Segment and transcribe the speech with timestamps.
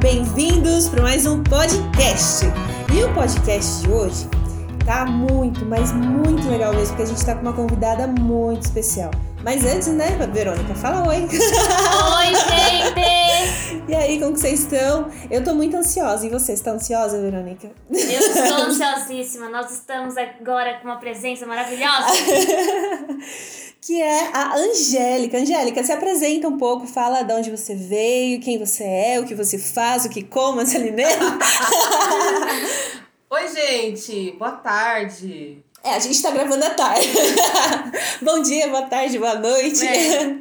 [0.00, 2.46] bem-vindos para mais um podcast.
[2.94, 4.28] E o podcast de hoje
[4.86, 9.10] tá muito, mas muito legal mesmo, porque a gente tá com uma convidada muito especial.
[9.42, 11.16] Mas antes, né, Verônica, fala oi.
[11.16, 11.28] Oi,
[12.30, 13.84] gente!
[13.88, 15.10] e aí, como que vocês estão?
[15.30, 16.26] Eu tô muito ansiosa.
[16.26, 17.68] E você, está ansiosa, Verônica?
[17.90, 19.48] Eu estou ansiosíssima.
[19.48, 22.06] Nós estamos agora com uma presença maravilhosa.
[23.80, 25.38] que é a Angélica.
[25.38, 29.34] Angélica, se apresenta um pouco, fala de onde você veio, quem você é, o que
[29.34, 31.24] você faz, o que come, se alimenta.
[33.30, 35.62] Oi, gente, boa tarde.
[35.84, 37.08] É, a gente tá gravando à tarde.
[38.20, 39.86] Bom dia, boa tarde, boa noite.
[39.86, 40.36] É.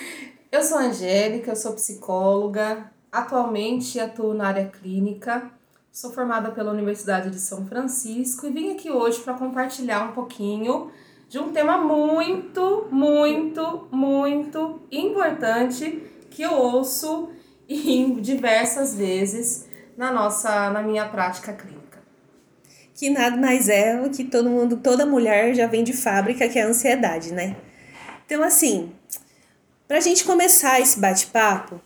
[0.52, 2.88] Eu sou a Angélica, eu sou psicóloga.
[3.10, 5.50] Atualmente atuo na área clínica.
[5.90, 10.92] Sou formada pela Universidade de São Francisco e vim aqui hoje para compartilhar um pouquinho
[11.28, 17.30] de um tema muito, muito, muito importante que eu ouço
[17.68, 19.66] em diversas vezes
[19.96, 22.02] na nossa na minha prática clínica.
[22.94, 26.58] Que nada mais é o que todo mundo, toda mulher já vem de fábrica, que
[26.58, 27.56] é a ansiedade, né?
[28.26, 28.92] Então assim,
[29.88, 31.80] pra gente começar esse bate-papo,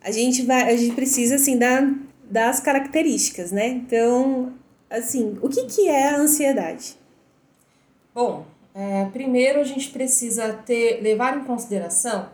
[0.00, 1.88] a gente vai, a gente precisa assim dar
[2.30, 3.66] das características, né?
[3.68, 4.52] Então,
[4.88, 6.96] assim, o que que é a ansiedade?
[8.14, 12.28] Bom, é, primeiro, a gente precisa ter, levar em consideração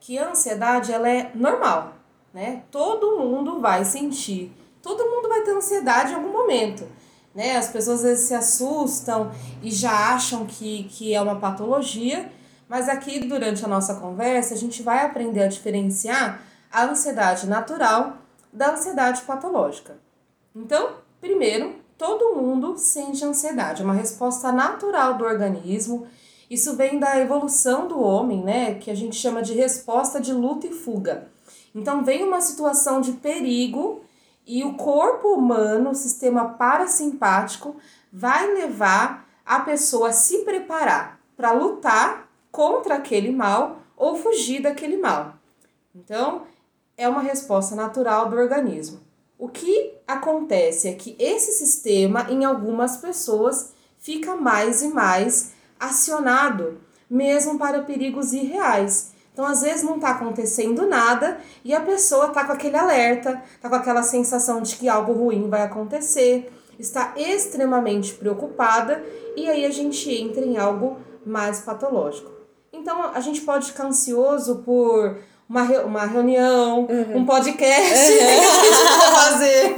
[0.00, 1.94] que a ansiedade ela é normal,
[2.32, 2.62] né?
[2.70, 6.86] Todo mundo vai sentir, todo mundo vai ter ansiedade em algum momento,
[7.34, 7.56] né?
[7.56, 12.30] As pessoas às vezes se assustam e já acham que, que é uma patologia,
[12.68, 18.18] mas aqui durante a nossa conversa a gente vai aprender a diferenciar a ansiedade natural
[18.52, 19.96] da ansiedade patológica.
[20.54, 26.06] Então, primeiro, todo mundo sente ansiedade, é uma resposta natural do organismo.
[26.50, 30.66] Isso vem da evolução do homem, né, que a gente chama de resposta de luta
[30.66, 31.28] e fuga.
[31.74, 34.02] Então vem uma situação de perigo
[34.46, 37.76] e o corpo humano, o sistema parasimpático,
[38.12, 44.96] vai levar a pessoa a se preparar para lutar contra aquele mal ou fugir daquele
[44.96, 45.34] mal.
[45.94, 46.42] Então,
[46.96, 49.00] é uma resposta natural do organismo.
[49.38, 56.80] O que acontece é que esse sistema, em algumas pessoas, fica mais e mais acionado,
[57.10, 59.12] mesmo para perigos irreais.
[59.32, 63.68] Então, às vezes não está acontecendo nada e a pessoa está com aquele alerta, está
[63.68, 69.04] com aquela sensação de que algo ruim vai acontecer, está extremamente preocupada
[69.36, 72.30] e aí a gente entra em algo mais patológico.
[72.72, 75.18] Então, a gente pode ficar ansioso por
[75.48, 77.18] uma, uma reunião, uhum.
[77.18, 78.18] um podcast uhum.
[78.18, 79.74] que a gente vai fazer,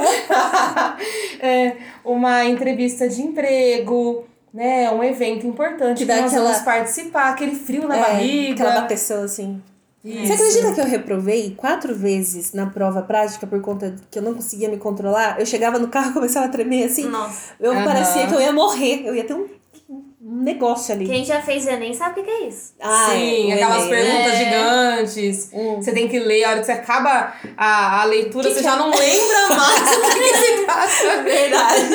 [1.44, 4.90] é, uma entrevista de emprego, né?
[4.90, 6.50] Um evento importante que, que nós aquela...
[6.50, 8.64] vamos participar, aquele frio na é, barriga.
[8.64, 9.60] Aquela bateção assim.
[10.06, 10.28] Isso.
[10.28, 14.34] Você acredita que eu reprovei quatro vezes na prova prática por conta que eu não
[14.34, 15.40] conseguia me controlar?
[15.40, 17.08] Eu chegava no carro e começava a tremer assim.
[17.08, 17.54] Nossa.
[17.58, 17.84] Eu uhum.
[17.84, 19.02] parecia que eu ia morrer.
[19.04, 19.48] Eu ia ter um
[20.26, 21.06] um negócio ali.
[21.06, 22.74] Quem já fez Enem sabe o que é isso.
[22.80, 23.90] Ah, Sim, aquelas Enem.
[23.90, 24.44] perguntas é.
[24.44, 25.50] gigantes.
[25.52, 25.76] Hum.
[25.76, 28.64] Você tem que ler, a hora que você acaba a, a leitura, que você que
[28.64, 28.78] já é?
[28.78, 31.22] não lembra mais o que se trata.
[31.22, 31.90] Verdade.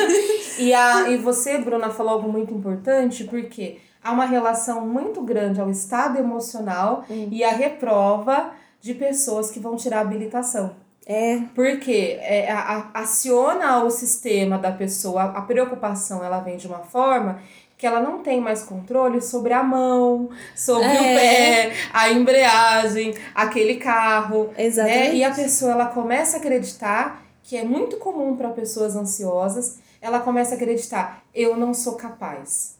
[0.58, 5.60] E, a, e você, Bruna, falou algo muito importante, porque há uma relação muito grande
[5.60, 7.28] ao estado emocional hum.
[7.30, 10.74] e à reprova de pessoas que vão tirar a habilitação.
[11.04, 11.40] É.
[11.54, 16.78] Porque é, a, a, aciona o sistema da pessoa, a preocupação ela vem de uma
[16.78, 17.40] forma
[17.82, 21.00] que ela não tem mais controle sobre a mão, sobre é.
[21.00, 24.50] o pé, a embreagem, aquele carro.
[24.56, 25.08] Exatamente.
[25.08, 25.14] Né?
[25.16, 30.20] E a pessoa ela começa a acreditar que é muito comum para pessoas ansiosas, ela
[30.20, 32.78] começa a acreditar, eu não sou capaz.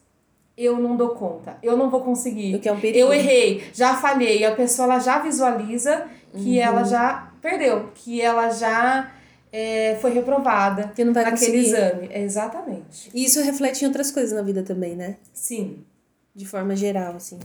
[0.56, 2.54] Eu não dou conta, eu não vou conseguir.
[2.54, 3.04] O que é um perigo.
[3.08, 4.44] Eu errei, já falhei.
[4.44, 6.64] A pessoa ela já visualiza que uhum.
[6.64, 9.10] ela já perdeu, que ela já
[9.52, 11.66] é, foi reprovada que não vai naquele conseguir.
[11.66, 12.08] exame.
[12.10, 13.10] Exatamente.
[13.12, 15.18] E isso reflete em outras coisas na vida também, né?
[15.34, 15.84] Sim.
[16.34, 17.38] De forma geral, assim.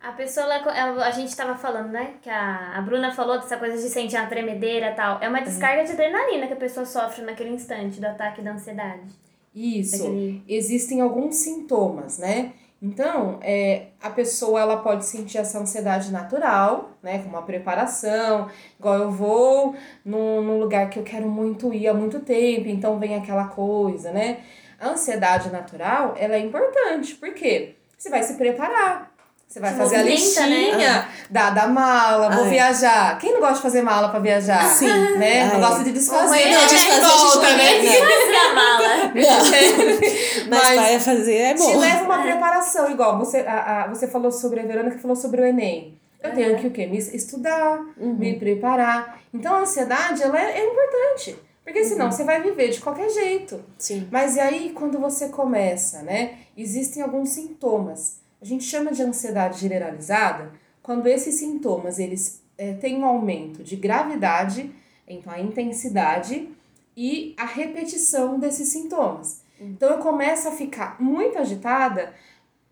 [0.00, 2.14] A pessoa, ela, a gente tava falando, né?
[2.22, 5.20] Que a, a Bruna falou dessa coisa de sentir uma tremedeira e tal.
[5.20, 9.10] É uma descarga de adrenalina que a pessoa sofre naquele instante do ataque da ansiedade.
[9.54, 9.98] Isso.
[9.98, 10.42] Daquele...
[10.48, 12.52] Existem alguns sintomas, né?
[12.82, 18.48] Então, é, a pessoa ela pode sentir essa ansiedade natural, né, com uma preparação,
[18.78, 22.98] igual eu vou num, num lugar que eu quero muito ir há muito tempo, então
[22.98, 24.38] vem aquela coisa, né?
[24.78, 29.09] A ansiedade natural, ela é importante, porque você vai se preparar,
[29.50, 31.08] você vai fazer a listinha né?
[31.28, 32.50] da, da mala, vou Ai.
[32.50, 33.18] viajar.
[33.18, 34.64] Quem não gosta de fazer mala pra viajar?
[34.64, 34.86] Sim.
[35.18, 35.42] Né?
[35.42, 35.52] Ai.
[35.52, 36.52] Não gosta de desfazer.
[36.52, 37.82] Não, desfazer volta, né?
[37.82, 38.88] Fazer a mala.
[40.48, 41.66] Mas, Mas vai fazer é bom.
[41.66, 45.16] Te leva uma preparação, igual você, a, a, você falou sobre a Verônica que falou
[45.16, 45.98] sobre o Enem.
[46.22, 46.86] Eu tenho que o quê?
[46.86, 49.20] Me estudar, me preparar.
[49.34, 51.36] Então a ansiedade, ela é, é importante.
[51.64, 53.64] Porque senão você vai viver de qualquer jeito.
[53.76, 54.06] Sim.
[54.12, 56.38] Mas e aí, quando você começa, né?
[56.56, 58.20] Existem alguns sintomas.
[58.40, 60.52] A gente chama de ansiedade generalizada
[60.82, 64.72] quando esses sintomas, eles é, têm um aumento de gravidade,
[65.06, 66.48] então a intensidade
[66.96, 69.42] e a repetição desses sintomas.
[69.60, 72.14] Então eu começo a ficar muito agitada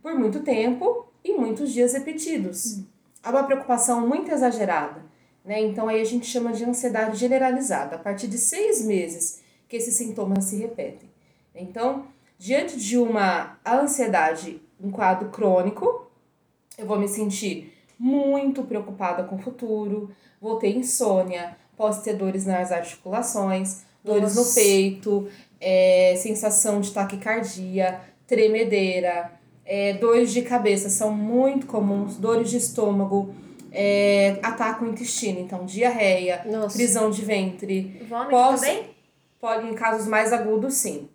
[0.03, 2.81] por muito tempo e muitos dias repetidos.
[3.23, 5.05] É uma preocupação muito exagerada.
[5.45, 5.61] Né?
[5.61, 7.97] Então aí a gente chama de ansiedade generalizada.
[7.97, 11.11] A partir de seis meses que esses sintomas se repetem.
[11.55, 12.07] Então,
[12.39, 16.07] diante de uma ansiedade, um quadro crônico,
[16.77, 20.11] eu vou me sentir muito preocupada com o futuro,
[20.41, 24.55] vou ter insônia, posso ter dores nas articulações, dores no Nossa.
[24.61, 25.29] peito,
[25.61, 29.33] é, sensação de taquicardia, tremedeira,
[29.65, 33.35] é, dores de cabeça são muito comuns, dores de estômago,
[33.73, 36.77] é, ataque o intestino, então diarreia, Nossa.
[36.77, 38.91] prisão de ventre, Vômito Posso- também?
[39.41, 41.09] pode em casos mais agudos sim.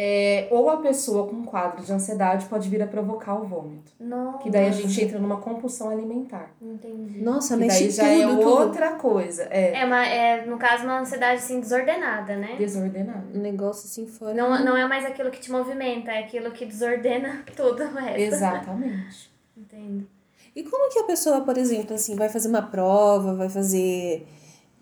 [0.00, 3.90] É, ou a pessoa com quadro de ansiedade pode vir a provocar o vômito.
[3.98, 4.38] Nossa.
[4.38, 6.52] Que daí a gente entra numa compulsão alimentar.
[6.62, 7.20] Entendi.
[7.20, 8.62] Nossa, Que mexe daí já tudo, é tudo.
[8.62, 9.48] outra coisa.
[9.50, 12.54] É, É, uma, é, no caso, uma ansiedade assim desordenada, né?
[12.56, 13.36] desordenado.
[13.36, 14.32] Um negócio assim fora.
[14.34, 18.20] Não, não é mais aquilo que te movimenta, é aquilo que desordena tudo o resto.
[18.20, 19.32] Exatamente.
[19.56, 20.06] Entendo.
[20.54, 24.28] E como que a pessoa, por exemplo, assim, vai fazer uma prova, vai fazer,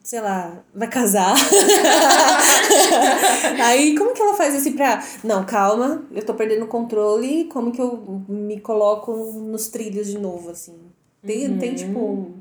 [0.07, 1.35] sei lá, vai casar?
[3.65, 5.03] Aí, como que ela faz assim pra.
[5.25, 10.19] Não, calma, eu tô perdendo o controle, como que eu me coloco nos trilhos de
[10.19, 10.79] novo, assim?
[11.27, 12.35] Tem, tem tipo, um-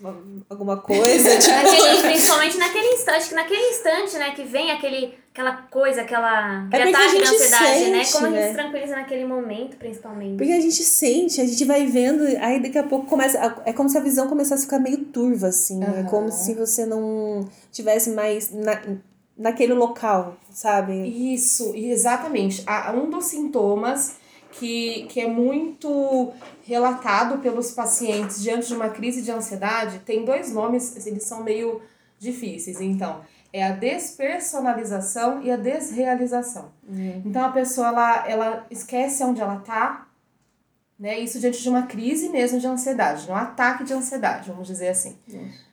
[0.00, 0.16] uma-
[0.48, 1.50] alguma coisa, tipo.
[1.54, 6.80] Naquele, principalmente naquele instante, que naquele instante, né, que vem aquele, aquela coisa, aquela, É
[6.82, 8.04] porque a gente ansiedade, né?
[8.04, 8.48] sente, Como a gente né?
[8.48, 10.36] se tranquiliza naquele momento, principalmente.
[10.38, 13.38] Porque a gente sente, a gente vai vendo, aí daqui a pouco começa.
[13.66, 15.84] É como se a visão começasse a ficar meio turva, assim.
[15.84, 16.04] É Aham.
[16.04, 18.80] como se você não tivesse mais na,
[19.36, 21.06] naquele local, sabe?
[21.34, 22.64] Isso, exatamente.
[22.94, 24.16] Um dos sintomas
[24.52, 30.50] que, que é muito relatado pelos pacientes diante de uma crise de ansiedade tem dois
[30.50, 31.82] nomes, eles são meio
[32.18, 32.80] difíceis.
[32.80, 33.20] Então,
[33.52, 36.70] é a despersonalização e a desrealização.
[37.24, 40.06] Então, a pessoa ela, ela esquece onde ela tá,
[40.98, 41.18] né?
[41.18, 44.88] Isso diante de uma crise mesmo de ansiedade, de um ataque de ansiedade, vamos dizer
[44.88, 45.16] assim.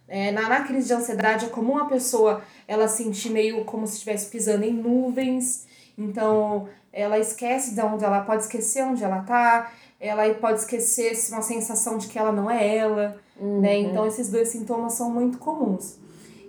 [0.08, 3.94] É, na, na crise de ansiedade é comum a pessoa ela sentir meio como se
[3.94, 5.66] estivesse pisando em nuvens.
[5.98, 9.72] Então ela esquece de onde ela pode esquecer onde ela tá.
[10.00, 13.78] Ela pode esquecer uma sensação de que ela não é ela, né?
[13.78, 15.98] Então esses dois sintomas são muito comuns.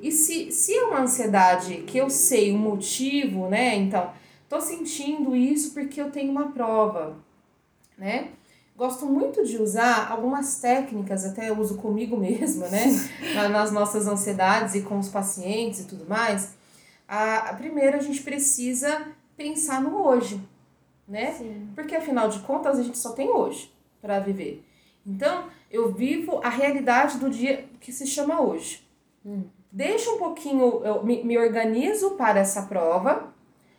[0.04, 3.74] E se, se é uma ansiedade que eu sei o motivo, né?
[3.74, 4.12] Então,
[4.50, 7.16] tô sentindo isso porque eu tenho uma prova,
[7.96, 8.28] né?
[8.76, 12.84] Gosto muito de usar algumas técnicas, até eu uso comigo mesma, né?
[13.34, 16.54] Na- Nas nossas ansiedades e com os pacientes e tudo mais.
[17.08, 19.06] A, a primeira, a gente precisa
[19.38, 20.38] pensar no hoje,
[21.08, 21.32] né?
[21.32, 21.68] Sim.
[21.74, 23.72] Porque afinal de contas a gente só tem hoje
[24.02, 24.62] para viver.
[25.06, 28.84] Então, eu vivo a realidade do dia que se chama hoje.
[29.76, 33.34] Deixa um pouquinho, eu me, me organizo para essa prova,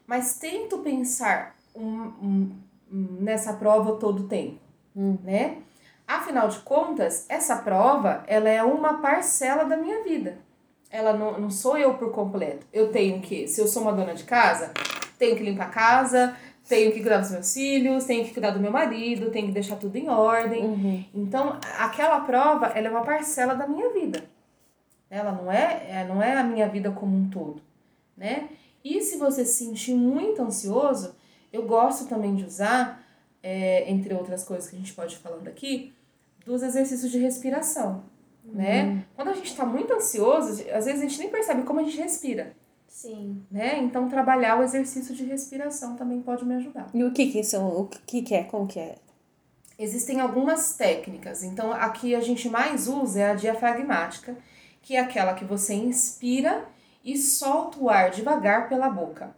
[0.06, 2.52] mas tento pensar um- um-
[2.92, 4.60] nessa prova todo o tempo,
[5.24, 5.60] né?
[6.06, 10.38] Afinal de contas, essa prova, ela é uma parcela da minha vida.
[10.92, 12.68] Ela não, não sou eu por completo.
[12.74, 14.72] Eu tenho que, se eu sou uma dona de casa,
[15.18, 16.36] tenho que limpar a casa,
[16.68, 19.78] tenho que cuidar dos meus filhos, tenho que cuidar do meu marido, tenho que deixar
[19.78, 20.66] tudo em ordem.
[21.14, 24.35] Então, aquela prova, ela é uma parcela da minha vida.
[25.10, 27.62] Ela não é, é, não é a minha vida como um todo,
[28.18, 28.50] né?
[28.84, 31.16] E se você se sentir muito ansioso,
[31.52, 33.04] eu gosto também de usar,
[33.42, 35.94] é, entre outras coisas que a gente pode ir falando aqui,
[36.46, 38.04] dos exercícios de respiração,
[38.44, 39.04] né?
[39.16, 41.98] Quando a gente está muito ansioso, às vezes a gente nem percebe como a gente
[41.98, 42.56] respira,
[42.88, 43.44] Sim.
[43.50, 43.80] né?
[43.80, 46.90] Então, trabalhar o exercício de respiração também pode me ajudar.
[46.94, 47.68] E o que que são?
[47.68, 48.44] O que que é?
[48.44, 48.96] Como que é?
[49.78, 51.44] Existem algumas técnicas.
[51.44, 54.38] Então, a que a gente mais usa é a diafragmática,
[54.86, 56.64] que é aquela que você inspira
[57.04, 59.32] e solta o ar devagar pela boca,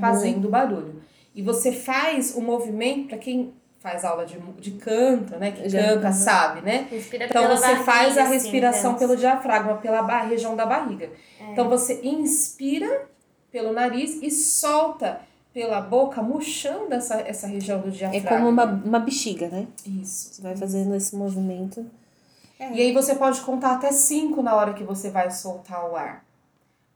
[0.00, 1.02] fazendo barulho.
[1.34, 5.88] E você faz o movimento, para quem faz aula de, de canto, né, que Já-
[5.94, 6.12] canta, uhum.
[6.14, 6.88] sabe, né?
[6.90, 8.98] Respira Então você barriga, faz a assim, respiração né?
[8.98, 11.10] pelo diafragma, pela região da barriga.
[11.52, 13.06] Então você inspira
[13.52, 15.20] pelo nariz e solta
[15.52, 18.30] pela boca, murchando essa, essa região do É diafragma.
[18.30, 19.66] como uma, uma bexiga, né?
[19.86, 20.34] Isso.
[20.34, 21.84] Você vai fazendo esse movimento.
[22.58, 26.24] E aí você pode contar até cinco na hora que você vai soltar o ar,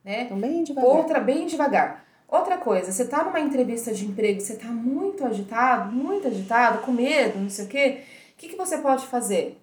[0.05, 0.23] né?
[0.23, 0.91] Então, bem devagar.
[0.91, 2.05] Outra, bem devagar.
[2.29, 6.93] Outra coisa, você tá numa entrevista de emprego, você tá muito agitado, muito agitado, com
[6.93, 8.03] medo, não sei o quê.
[8.35, 9.59] O que, que você pode fazer?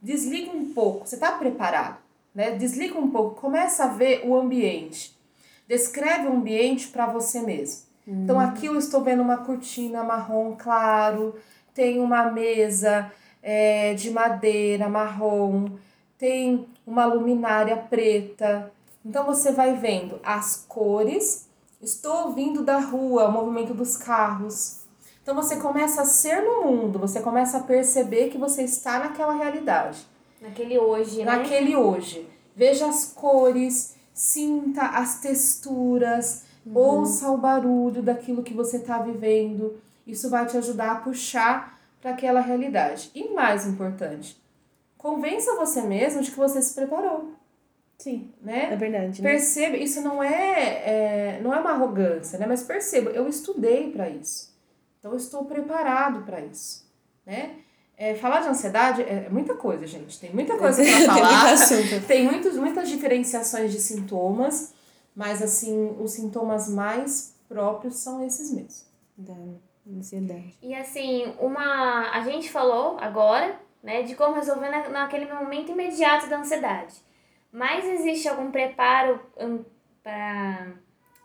[0.00, 1.06] desliga um pouco.
[1.06, 1.98] Você está preparado,
[2.34, 2.52] né?
[2.52, 5.16] Desliga um pouco, começa a ver o ambiente.
[5.68, 7.82] Descreve o ambiente para você mesmo.
[8.06, 11.36] Então aqui eu estou vendo uma cortina marrom claro,
[11.72, 15.66] tem uma mesa é, de madeira marrom,
[16.18, 18.72] tem uma luminária preta.
[19.04, 21.48] Então você vai vendo as cores.
[21.80, 24.80] Estou ouvindo da rua o movimento dos carros.
[25.22, 29.34] Então você começa a ser no mundo, você começa a perceber que você está naquela
[29.34, 30.06] realidade,
[30.40, 31.24] Naquele hoje, né?
[31.24, 32.26] naquele hoje.
[32.56, 36.44] Veja as cores, sinta as texturas,
[36.74, 39.78] ouça o barulho daquilo que você está vivendo.
[40.06, 43.10] Isso vai te ajudar a puxar para aquela realidade.
[43.14, 44.40] E mais importante,
[44.96, 47.34] convença você mesmo de que você se preparou,
[47.98, 48.70] Sim, né?
[48.72, 49.20] é verdade.
[49.20, 49.30] Né?
[49.30, 52.46] Perceba, isso não é, é não é uma arrogância, né?
[52.46, 54.50] Mas perceba, eu estudei para isso.
[54.98, 56.86] Então eu estou preparado para isso,
[57.26, 57.56] né?
[57.98, 60.18] É, falar de ansiedade é muita coisa, gente.
[60.18, 61.52] Tem muita coisa Tem para muito falar.
[61.52, 62.06] assunto.
[62.06, 64.72] Tem muitos, muitas diferenciações de sintomas,
[65.14, 68.86] mas assim, os sintomas mais próprios são esses mesmos.
[69.18, 69.34] Da
[69.86, 70.56] ansiedade.
[70.62, 72.10] E assim, uma.
[72.10, 76.94] A gente falou agora, né, de como resolver na, naquele momento imediato da ansiedade.
[77.52, 79.20] Mas existe algum preparo
[80.02, 80.72] para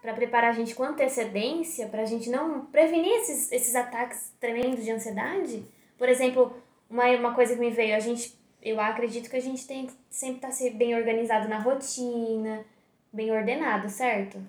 [0.05, 4.85] para preparar a gente com antecedência, para a gente não prevenir esses, esses ataques tremendos
[4.85, 5.65] de ansiedade?
[5.97, 6.55] Por exemplo,
[6.88, 9.93] uma, uma coisa que me veio, a gente, eu acredito que a gente tem que
[10.07, 12.63] sempre estar tá bem organizado na rotina,
[13.12, 14.39] bem ordenado, certo?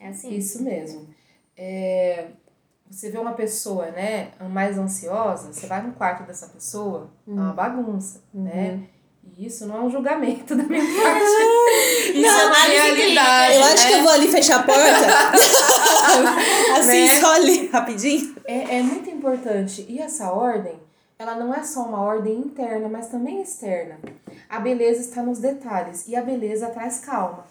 [0.00, 0.34] É assim?
[0.34, 1.06] Isso mesmo.
[1.54, 2.28] É,
[2.90, 7.52] você vê uma pessoa, né, mais ansiosa, você vai no quarto dessa pessoa, é uma
[7.52, 8.84] bagunça, né?
[9.36, 11.24] E isso não é um julgamento da minha parte.
[12.14, 13.54] Isso é uma análise realidade.
[13.54, 13.88] Eu acho né?
[13.88, 14.82] que eu vou ali fechar a porta.
[16.78, 17.20] assim, Né?
[17.20, 18.36] só ali, rapidinho.
[18.44, 19.86] É, é muito importante.
[19.88, 20.78] E essa ordem,
[21.18, 23.98] ela não é só uma ordem interna, mas também externa.
[24.48, 27.46] A beleza está nos detalhes e a beleza traz calma,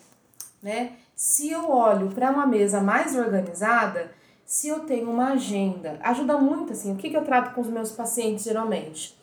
[0.62, 0.92] né?
[1.16, 4.12] Se eu olho para uma mesa mais organizada,
[4.54, 6.94] se eu tenho uma agenda, ajuda muito assim.
[6.94, 9.18] O que, que eu trato com os meus pacientes geralmente?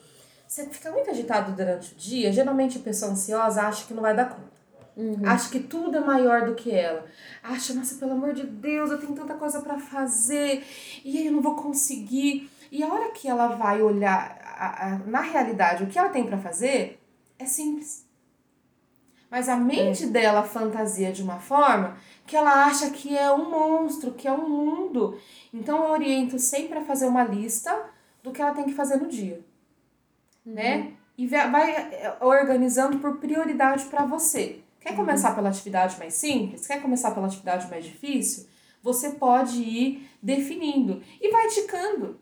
[0.45, 4.13] Você fica muito agitado durante o dia, geralmente a pessoa ansiosa acha que não vai
[4.13, 4.51] dar conta.
[5.25, 7.07] Acha que tudo é maior do que ela.
[7.45, 10.65] Acha, nossa, pelo amor de Deus, eu tenho tanta coisa para fazer
[11.05, 12.51] e aí eu não vou conseguir.
[12.69, 16.27] E a hora que ela vai olhar a, a, na realidade o que ela tem
[16.27, 17.01] para fazer,
[17.39, 18.05] é simples.
[19.31, 21.97] Mas a mente dela fantasia de uma forma
[22.31, 25.19] que ela acha que é um monstro, que é um mundo.
[25.53, 27.77] Então eu oriento sempre a fazer uma lista
[28.23, 29.45] do que ela tem que fazer no dia.
[30.47, 30.93] Né?
[31.19, 34.61] E vai eh, organizando por prioridade para você.
[34.79, 36.69] Quer começar pela atividade mais simples?
[36.69, 38.47] Quer começar pela atividade mais difícil?
[38.81, 42.21] Você pode ir definindo e vai ticando,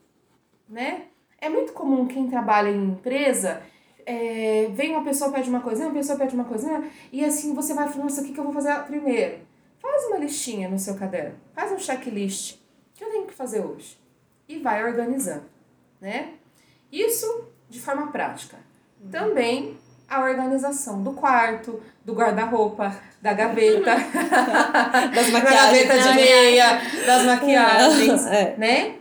[0.66, 1.02] né?
[1.38, 3.62] É muito comum quem trabalha em empresa,
[4.06, 7.74] é, vem uma pessoa pede uma coisinha, uma pessoa pede uma coisinha, e assim você
[7.74, 9.46] vai falando, nossa, o que, que eu vou fazer primeiro?
[9.80, 12.54] Faz uma listinha no seu caderno, faz um checklist.
[12.54, 12.58] O
[12.98, 13.98] que eu tenho que fazer hoje?
[14.48, 15.44] E vai organizando,
[16.00, 16.30] né?
[16.90, 18.56] Isso de forma prática.
[19.10, 19.76] Também
[20.08, 23.94] a organização do quarto, do guarda-roupa, da gaveta,
[25.14, 28.54] Das da gaveta de meia, das maquiagens, É.
[28.56, 28.94] né?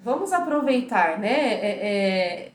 [0.00, 1.54] Vamos aproveitar, né?
[1.54, 2.49] É, é,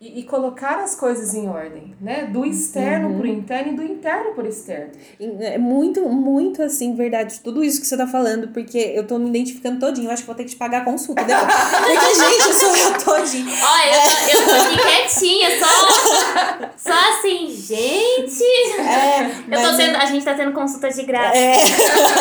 [0.00, 2.28] e, e colocar as coisas em ordem, né?
[2.32, 4.92] Do externo pro interno e do interno pro externo.
[5.40, 9.28] É muito, muito assim, verdade, tudo isso que você tá falando, porque eu tô me
[9.28, 10.06] identificando todinho.
[10.06, 11.48] Eu acho que vou ter que te pagar a consulta depois.
[11.88, 13.50] Porque, gente, sou eu todinho.
[13.50, 18.44] Olha, eu tô, eu tô aqui quietinha, só, só assim, gente.
[18.78, 21.36] É, Eu tô tendo, a gente tá tendo consulta de graça.
[21.36, 21.56] É.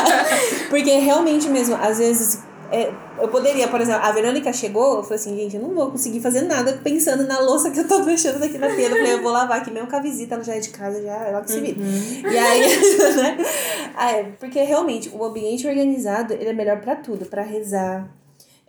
[0.70, 2.42] Porque realmente mesmo, às vezes.
[2.72, 5.92] É, eu poderia, por exemplo, a Verônica chegou, eu falei assim, gente, eu não vou
[5.92, 8.86] conseguir fazer nada pensando na louça que eu tô deixando daqui na pia.
[8.90, 11.02] Eu falei, eu vou lavar aqui mesmo com a visita, ela já é de casa,
[11.02, 11.78] já ela que se vira.
[11.80, 12.62] E aí,
[13.16, 13.38] né?
[13.96, 18.08] Ah, é, porque realmente o ambiente organizado, ele é melhor pra tudo, pra rezar,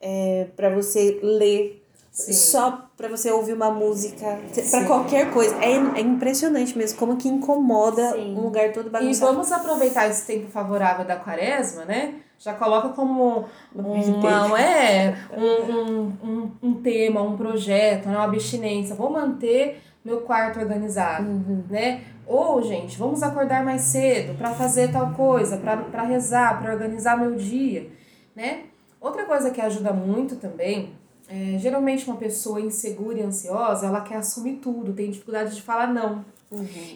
[0.00, 2.32] é, para você ler, Sim.
[2.32, 4.84] só pra você ouvir uma música, pra Sim.
[4.86, 5.54] qualquer coisa.
[5.56, 8.36] É, é impressionante mesmo como que incomoda Sim.
[8.36, 9.32] um lugar todo E bagunçado.
[9.32, 12.14] vamos aproveitar esse tempo favorável da quaresma, né?
[12.38, 18.16] Já coloca como uma, é, um, um, um, um tema, um projeto, né?
[18.16, 18.95] uma abstinência.
[18.95, 21.28] Vou manter meu quarto organizado,
[21.68, 22.02] né?
[22.26, 27.35] Ou, gente, vamos acordar mais cedo para fazer tal coisa, para rezar, para organizar meu
[27.35, 27.90] dia,
[28.37, 28.64] né?
[29.00, 30.92] Outra coisa que ajuda muito também,
[31.28, 35.88] é, geralmente uma pessoa insegura e ansiosa, ela quer assumir tudo, tem dificuldade de falar
[35.88, 36.25] não.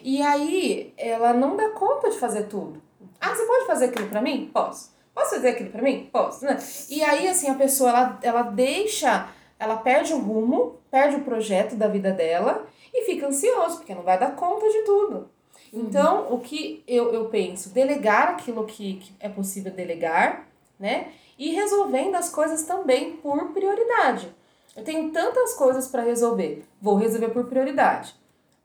[0.03, 2.81] E aí, ela não dá conta de fazer tudo.
[3.19, 4.49] Ah, você pode fazer aquilo pra mim?
[4.53, 4.92] Posso.
[5.13, 6.09] Posso fazer aquilo pra mim?
[6.11, 6.57] Posso, né?
[6.89, 9.29] E aí, assim, a pessoa, ela, ela deixa
[9.63, 14.03] ela perde o rumo, perde o projeto da vida dela e fica ansioso, porque não
[14.03, 15.29] vai dar conta de tudo.
[15.71, 17.69] Então, o que eu, eu penso?
[17.69, 20.47] Delegar aquilo que, que é possível delegar,
[20.79, 21.11] né?
[21.39, 24.33] E resolvendo as coisas também por prioridade.
[24.75, 28.13] Eu tenho tantas coisas para resolver, vou resolver por prioridade.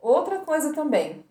[0.00, 1.25] Outra coisa também,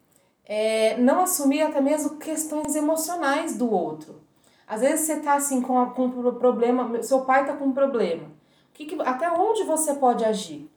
[0.46, 4.22] é não assumir até mesmo questões emocionais do outro.
[4.68, 7.72] Às vezes você tá assim com, a, com um problema, seu pai tá com um
[7.72, 8.26] problema.
[8.26, 10.70] O que que, até onde você pode agir?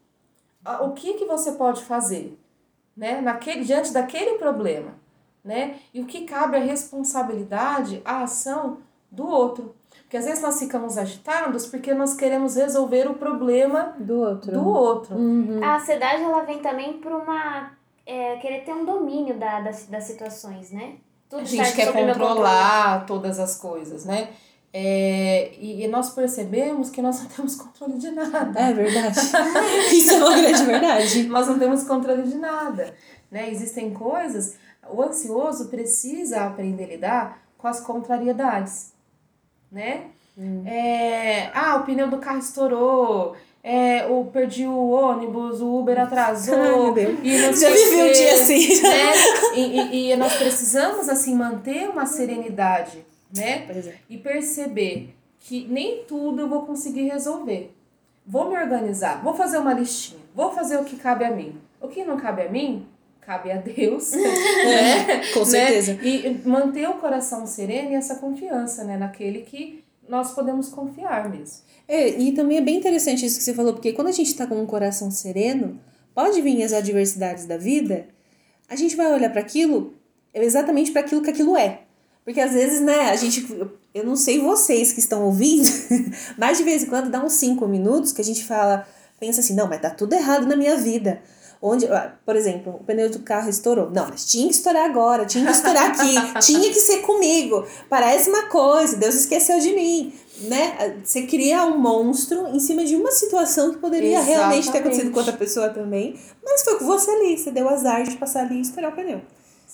[0.82, 2.38] O que que você pode fazer?
[2.96, 3.20] Né?
[3.20, 4.94] Naquele, diante daquele problema.
[5.44, 5.78] Né?
[5.92, 8.78] E o que cabe a responsabilidade, a ação
[9.10, 9.74] do outro.
[10.02, 14.52] Porque às vezes nós ficamos agitados porque nós queremos resolver o problema do outro.
[14.52, 15.16] Do outro.
[15.16, 15.62] Uhum.
[15.62, 17.72] A ansiedade ela vem também por uma.
[18.06, 20.96] É, querer ter um domínio da, das, das situações, né?
[21.30, 24.30] Tudo a gente quer controlar todas as coisas, né?
[24.72, 28.60] É, e, e nós percebemos que nós não temos controle de nada.
[28.60, 29.18] É verdade.
[29.94, 31.22] Isso é uma grande verdade.
[31.24, 32.94] Nós não temos controle de nada.
[33.30, 33.50] Né?
[33.50, 34.56] Existem coisas.
[34.88, 38.92] O ansioso precisa aprender a lidar com as contrariedades.
[39.70, 40.06] Né?
[40.36, 40.64] Hum.
[40.66, 43.36] É, ah, o pneu do carro estourou.
[43.62, 46.94] É, o perdi o ônibus, o Uber atrasou.
[46.96, 47.18] Ai.
[47.22, 48.82] E não Já vivi um dia assim.
[48.82, 49.12] Né?
[49.54, 53.66] E, e, e nós precisamos assim manter uma serenidade, né?
[53.68, 53.98] Exemplo.
[54.08, 57.74] E perceber que nem tudo eu vou conseguir resolver.
[58.26, 61.60] Vou me organizar, vou fazer uma listinha, vou fazer o que cabe a mim.
[61.80, 62.86] O que não cabe a mim,
[63.20, 64.12] cabe a Deus,
[64.64, 65.32] né?
[65.34, 65.94] Com certeza.
[65.94, 66.00] Né?
[66.02, 68.96] E manter o coração sereno e essa confiança, né?
[68.96, 71.58] Naquele que nós podemos confiar mesmo.
[71.86, 74.46] É, e também é bem interessante isso que você falou, porque quando a gente tá
[74.46, 75.80] com um coração sereno,
[76.14, 78.08] pode vir as adversidades da vida,
[78.68, 79.94] a gente vai olhar para aquilo
[80.34, 81.82] exatamente para aquilo que aquilo é.
[82.24, 83.46] Porque às vezes, né, a gente.
[83.92, 85.68] Eu não sei vocês que estão ouvindo,
[86.38, 88.86] mas de vez em quando dá uns cinco minutos que a gente fala,
[89.18, 91.20] pensa assim, não, mas tá tudo errado na minha vida.
[91.62, 93.90] Onde, ah, por exemplo, o pneu do carro estourou.
[93.90, 97.66] Não, mas tinha que estourar agora, tinha que estourar aqui, tinha que ser comigo.
[97.88, 100.12] Parece uma coisa, Deus esqueceu de mim.
[100.42, 101.02] Né?
[101.04, 105.18] Você cria um monstro em cima de uma situação que poderia realmente ter acontecido com
[105.18, 108.60] outra pessoa também, mas foi com você ali, você deu azar de passar ali e
[108.62, 109.20] estourar o pneu.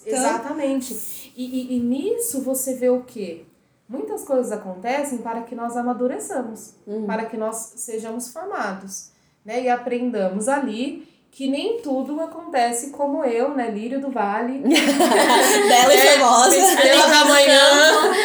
[0.05, 1.33] Então- Exatamente.
[1.37, 3.45] E, e, e nisso você vê o quê?
[3.89, 7.07] Muitas coisas acontecem para que nós amadureçamos, Uhum.
[7.07, 9.11] para que nós sejamos formados,
[9.45, 9.63] né?
[9.63, 13.71] E aprendamos ali que nem tudo acontece como eu, né?
[13.71, 14.61] Lírio do Vale.
[14.65, 16.57] Bela e É, famosa.
[16.57, 17.61] Estrela da manhã,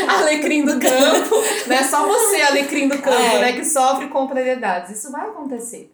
[0.08, 1.36] alecrim do campo.
[1.68, 3.40] Não é só você, alecrim do campo, É.
[3.40, 3.52] né?
[3.52, 4.98] Que sofre contrariedades.
[4.98, 5.94] Isso vai acontecer,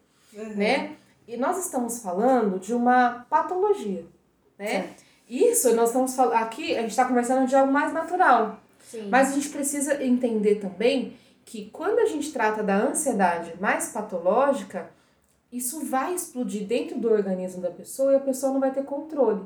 [0.55, 0.91] né?
[1.27, 4.05] E nós estamos falando de uma patologia,
[4.59, 4.67] né?
[4.67, 5.03] Certo.
[5.27, 6.35] Isso, nós estamos falando.
[6.35, 8.59] Aqui a gente está conversando de algo mais natural.
[8.91, 9.07] Sim.
[9.09, 14.95] Mas a gente precisa entender também que quando a gente trata da ansiedade mais patológica,
[15.57, 19.41] isso vai explodir dentro do organismo da pessoa e a pessoa não vai ter controle,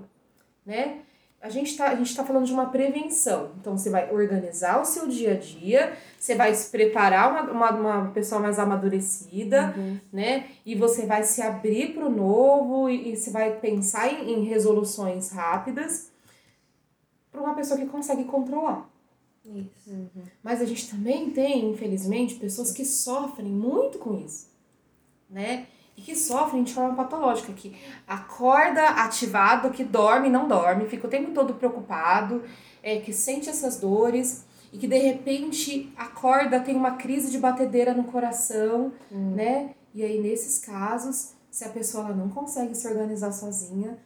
[0.66, 1.00] né?
[1.42, 3.50] A gente está a gente tá falando de uma prevenção.
[3.60, 7.72] Então, você vai organizar o seu dia a dia, você vai se preparar uma, uma,
[7.72, 9.74] uma pessoa mais amadurecida,
[10.14, 10.50] né?
[10.64, 14.44] E você vai se abrir para o novo e, e você vai pensar em, em
[14.44, 16.12] resoluções rápidas
[17.32, 18.88] para uma pessoa que consegue controlar.
[19.44, 20.10] Isso.
[20.44, 24.48] Mas a gente também tem, infelizmente, pessoas que sofrem muito com isso,
[25.28, 25.66] né?
[25.96, 27.76] E que sofrem de forma patológica, que
[28.08, 32.44] acorda ativado, que dorme e não dorme, fica o tempo todo preocupado,
[32.82, 37.94] é, que sente essas dores e que de repente acorda, tem uma crise de batedeira
[37.94, 39.76] no coração, né?
[39.94, 43.98] E aí, nesses casos, se a pessoa não consegue se organizar sozinha,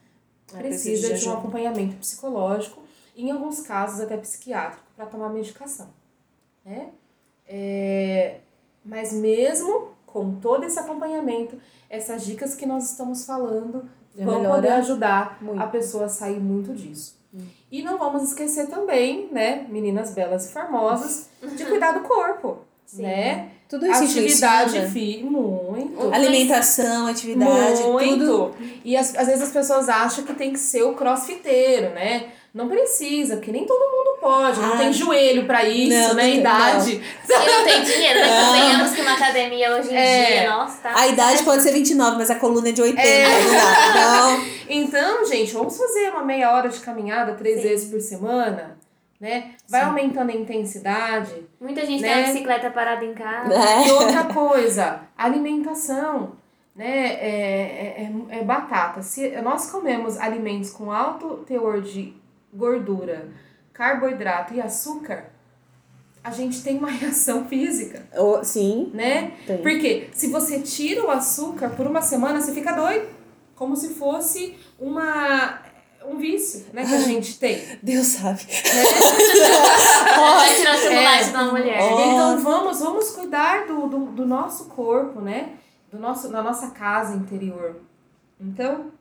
[0.51, 2.81] Ela precisa de de um acompanhamento psicológico,
[3.15, 5.89] em alguns casos até psiquiátrico, para tomar medicação.
[6.65, 6.89] Né?
[7.47, 8.39] É,
[8.83, 11.57] mas mesmo com todo esse acompanhamento,
[11.89, 13.83] essas dicas que nós estamos falando
[14.17, 15.61] Já vão poder ajudar muito.
[15.61, 17.19] a pessoa a sair muito disso.
[17.69, 23.01] E não vamos esquecer também, né, meninas belas e formosas, de cuidar do corpo, Sim.
[23.01, 23.51] né?
[23.67, 26.13] Tudo isso Atividade física, muito.
[26.13, 28.25] Alimentação, atividade, Muito.
[28.25, 28.55] tudo.
[28.85, 32.31] E as, às vezes as pessoas acham que tem que ser o crossfiteiro, né?
[32.53, 34.77] Não precisa, porque nem todo mundo pode, não Ah.
[34.77, 36.23] tem joelho pra isso, Não, não né?
[36.23, 37.01] tem, Idade.
[37.29, 38.27] E não tem dinheiro, né?
[38.27, 38.45] Não.
[38.47, 40.25] Convenhamos que uma academia hoje em É.
[40.41, 40.93] dia, nossa, tá.
[40.99, 43.01] A idade pode ser 29, mas a coluna é de 80.
[43.07, 43.43] É.
[43.43, 44.31] Não dá.
[44.33, 47.67] Então, Então, gente, vamos fazer uma meia hora de caminhada três Sim.
[47.67, 48.77] vezes por semana,
[49.21, 49.51] né?
[49.69, 49.87] Vai Sim.
[49.87, 51.31] aumentando a intensidade.
[51.61, 52.13] Muita gente Né?
[52.13, 53.53] tem a bicicleta parada em casa.
[53.53, 53.87] é.
[53.87, 56.31] E outra coisa, alimentação,
[56.75, 57.13] né?
[57.21, 59.01] É, é, é batata.
[59.01, 62.13] Se nós comemos alimentos com alto teor de
[62.53, 63.27] gordura,
[63.75, 65.25] carboidrato e açúcar,
[66.23, 68.89] a gente tem uma reação física, Oh, sim.
[68.93, 69.33] né?
[69.45, 69.57] Tem.
[69.57, 73.07] Porque se você tira o açúcar por uma semana, você fica doido.
[73.55, 75.61] Como se fosse uma
[76.07, 77.59] um vício, né, que a gente tem.
[77.81, 78.41] Deus sabe.
[80.15, 81.23] Vai tirar o É.
[81.31, 81.79] uma mulher.
[81.81, 85.53] Então vamos, vamos cuidar do, do, do nosso corpo, né?
[85.91, 87.77] Do nosso, da nossa casa interior.
[88.39, 88.91] Então,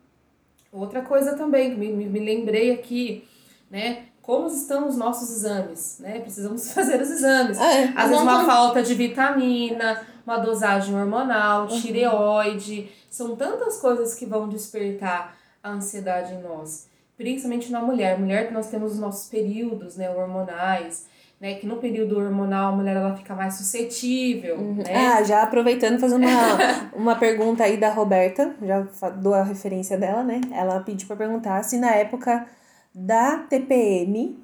[0.73, 3.29] outra coisa também, me, me lembrei aqui,
[3.71, 4.05] né?
[4.25, 6.19] Como estão os nossos exames, né?
[6.21, 7.59] Precisamos fazer os exames.
[7.59, 7.93] Ah, é.
[7.95, 12.91] Às vezes uma Vamos- falta de vitamina, uma dosagem hormonal, tireoide.
[13.11, 16.87] São tantas coisas que vão despertar a ansiedade em nós.
[17.17, 18.19] Principalmente na mulher.
[18.19, 21.07] Mulher, nós temos os nossos períodos né, hormonais.
[21.41, 24.57] Né, que no período hormonal a mulher ela fica mais suscetível.
[24.57, 24.85] Né?
[24.95, 30.23] Ah, já aproveitando, fazendo uma, uma pergunta aí da Roberta, já dou a referência dela,
[30.23, 30.41] né?
[30.53, 32.47] Ela pediu para perguntar se na época
[32.95, 34.39] da TPM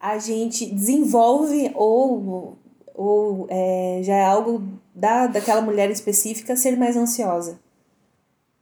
[0.00, 2.56] a gente desenvolve ou,
[2.94, 4.62] ou é, já é algo
[4.94, 7.58] da, daquela mulher específica ser mais ansiosa.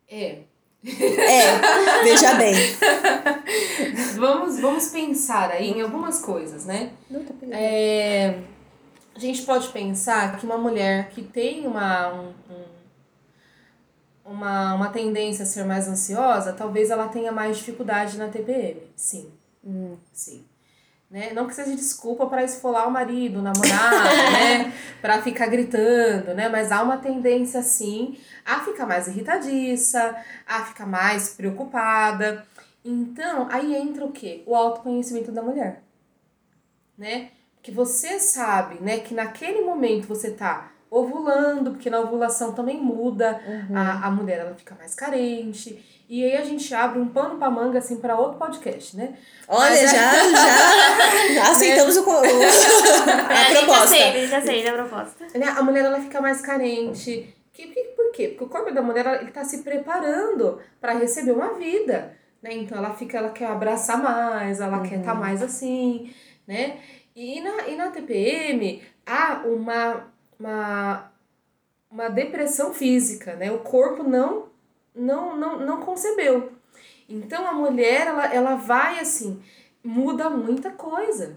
[0.08, 0.38] É.
[0.86, 2.54] É, veja bem.
[4.16, 6.90] Vamos, vamos pensar aí em algumas coisas, né?
[7.10, 7.34] Não tá.
[7.50, 8.38] É,
[9.14, 12.75] a gente pode pensar que uma mulher que tem uma, um, um-
[14.26, 18.82] uma, uma tendência a ser mais ansiosa, talvez ela tenha mais dificuldade na TPM.
[18.94, 19.30] Sim.
[20.12, 20.44] Sim.
[21.10, 21.32] Né?
[21.32, 23.96] Não que seja desculpa para esfolar o marido, o namorado,
[24.32, 24.72] né?
[25.00, 26.48] Para ficar gritando, né?
[26.48, 32.44] Mas há uma tendência, sim, a ficar mais irritadiça, a ficar mais preocupada.
[32.84, 34.42] Então, aí entra o quê?
[34.46, 35.86] O autoconhecimento da mulher
[36.96, 37.30] né?
[37.62, 43.40] Que você sabe, né, que naquele momento você tá ovulando, porque na ovulação também muda,
[43.74, 45.84] a, a mulher ela fica mais carente.
[46.08, 49.14] E aí a gente abre um pano pra manga assim para outro podcast, né?
[49.48, 50.32] Olha, Mas é- já,
[51.34, 53.88] já aceitamos o, o- É, a a gente já proposta.
[53.88, 55.26] sei, já sei da proposta.
[55.38, 57.34] né, A mulher ela fica mais carente.
[57.52, 58.28] Que, que, por quê?
[58.28, 62.52] Porque o corpo da mulher ele tá se preparando para receber uma vida, né?
[62.52, 66.12] Então ela fica, ela quer abraçar mais, ela quer estar mais assim,
[66.46, 66.76] né?
[67.16, 70.04] E na, e na TPM há uma,
[70.38, 71.10] uma,
[71.90, 73.50] uma depressão física, né?
[73.50, 74.46] O corpo não,
[74.94, 76.52] não, não, não concebeu.
[77.08, 79.40] Então a mulher, ela, ela vai assim,
[79.82, 81.36] muda muita coisa.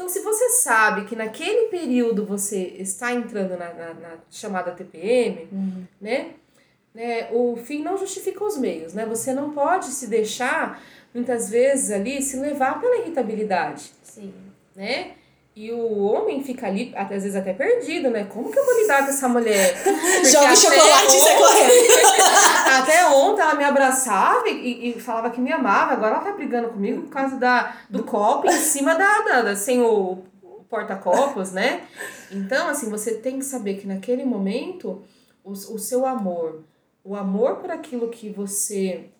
[0.00, 5.46] Então, se você sabe que naquele período você está entrando na, na, na chamada TPM,
[6.00, 6.30] né,
[6.94, 9.04] né, o fim não justifica os meios, né?
[9.04, 14.32] Você não pode se deixar, muitas vezes, ali, se levar pela irritabilidade, Sim.
[14.74, 15.16] né?
[15.62, 18.24] E o homem fica ali, até- às vezes até perdido, né?
[18.24, 19.76] Como que eu vou lidar com essa mulher?
[19.84, 21.92] Porque Joga chocolate e sai correndo.
[22.80, 26.70] Até ontem ela me abraçava e, e falava que me amava, agora ela tá brigando
[26.70, 31.52] comigo por causa da, do copo em cima da, da, da sem o, o porta-copos,
[31.52, 31.82] né?
[32.30, 35.02] Então, assim, você tem que saber que naquele momento
[35.44, 36.64] o, o seu amor,
[37.04, 39.10] o amor por aquilo que você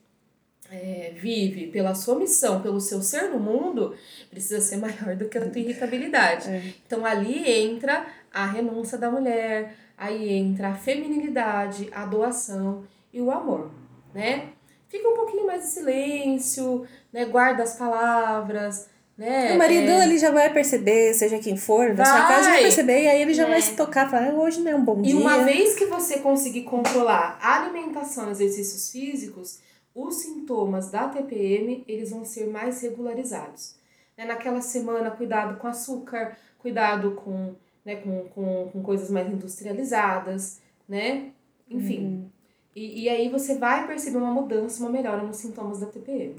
[0.71, 3.95] é, vive, pela sua missão, pelo seu ser no mundo,
[4.31, 6.75] precisa ser maior do que a tua irritabilidade.
[6.87, 13.31] Então ali entra a renúncia da mulher, aí entra a feminilidade, a doação e o
[13.31, 13.71] amor,
[14.15, 14.49] né?
[14.89, 17.25] Fica um pouquinho mais em silêncio, né?
[17.25, 19.53] Guarda as palavras, né?
[19.55, 22.63] O marido É, ele já vai perceber, seja quem for, da sua casa vai Vai.
[22.63, 23.61] perceber, e aí ele já vai É.
[23.61, 25.17] se tocar, falar, "Ah, hoje não é um bom E dia.
[25.17, 29.61] uma vez que você conseguir controlar a alimentação e exercícios físicos,
[29.95, 33.77] os sintomas da TPM, eles vão ser mais regularizados.
[34.17, 34.25] Né?
[34.25, 41.31] Naquela semana, cuidado com açúcar, cuidado com, né, com, com, com coisas mais industrializadas, né?
[41.69, 42.31] Enfim.
[42.75, 46.37] E, e aí você vai perceber uma mudança, uma melhora nos sintomas da TPM.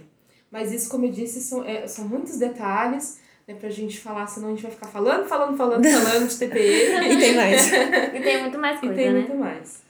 [0.50, 4.50] Mas isso, como eu disse, são, é, são muitos detalhes né, pra gente falar, senão
[4.50, 7.14] a gente vai ficar falando, falando, falando, falando de TPM.
[7.14, 7.72] E tem mais.
[8.14, 9.20] E tem muito mais e coisa, tem né?
[9.20, 9.82] muito mais.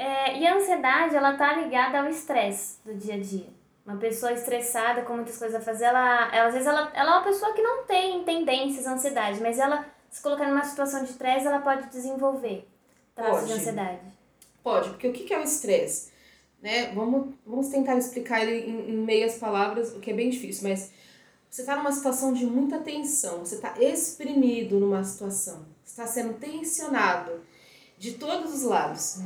[0.00, 3.48] É, e a ansiedade, ela tá ligada ao estresse do dia a dia.
[3.84, 7.14] Uma pessoa estressada com muitas coisas a fazer, ela, ela às vezes ela, ela é
[7.18, 11.10] uma pessoa que não tem tendências à ansiedade, mas ela, se colocar numa situação de
[11.10, 12.66] estresse, ela pode desenvolver
[13.14, 14.00] traços de ansiedade.
[14.62, 16.10] Pode, porque o que que é o estresse?
[16.62, 16.94] Né?
[16.94, 20.92] Vamos, vamos tentar explicar ele em, em meias palavras, o que é bem difícil, mas
[21.50, 27.42] você está numa situação de muita tensão, você está exprimido numa situação, está sendo tensionado
[27.98, 29.18] de todos os lados.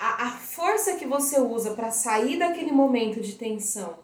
[0.00, 3.98] A, a força que você usa para sair daquele momento de tensão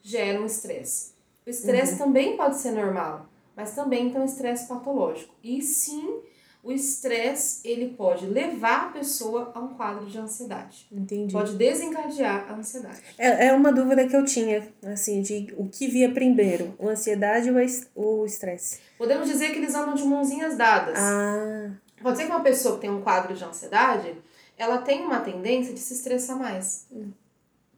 [0.00, 1.12] gera um estresse.
[1.46, 5.34] O estresse também pode ser normal, mas também tem um estresse patológico.
[5.44, 6.22] E sim,
[6.62, 10.86] o estresse ele pode levar a pessoa a um quadro de ansiedade.
[10.90, 11.34] Entendi.
[11.34, 13.02] Pode desencadear a ansiedade.
[13.18, 17.50] É, é uma dúvida que eu tinha, assim, de o que via primeiro, a ansiedade
[17.94, 18.78] ou o estresse?
[18.96, 20.96] Podemos dizer que eles andam de mãozinhas dadas.
[20.98, 24.14] Ah, Pode ser que uma pessoa que tem um quadro de ansiedade,
[24.58, 26.86] ela tem uma tendência de se estressar mais.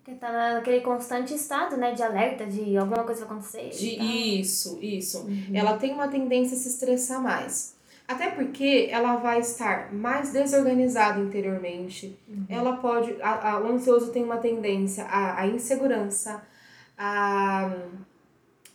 [0.03, 1.93] Porque tá naquele constante estado, né?
[1.93, 3.71] De alerta, de alguma coisa vai acontecer.
[3.71, 4.07] De tal.
[4.07, 5.27] isso, isso.
[5.53, 7.75] Ela tem uma tendência a se estressar mais.
[8.07, 12.15] Até porque ela vai estar mais desorganizada interiormente.
[12.51, 13.17] Ela pode.
[13.23, 16.43] A, a- o ansioso tem uma tendência à, à insegurança,
[16.99, 17.99] à hum,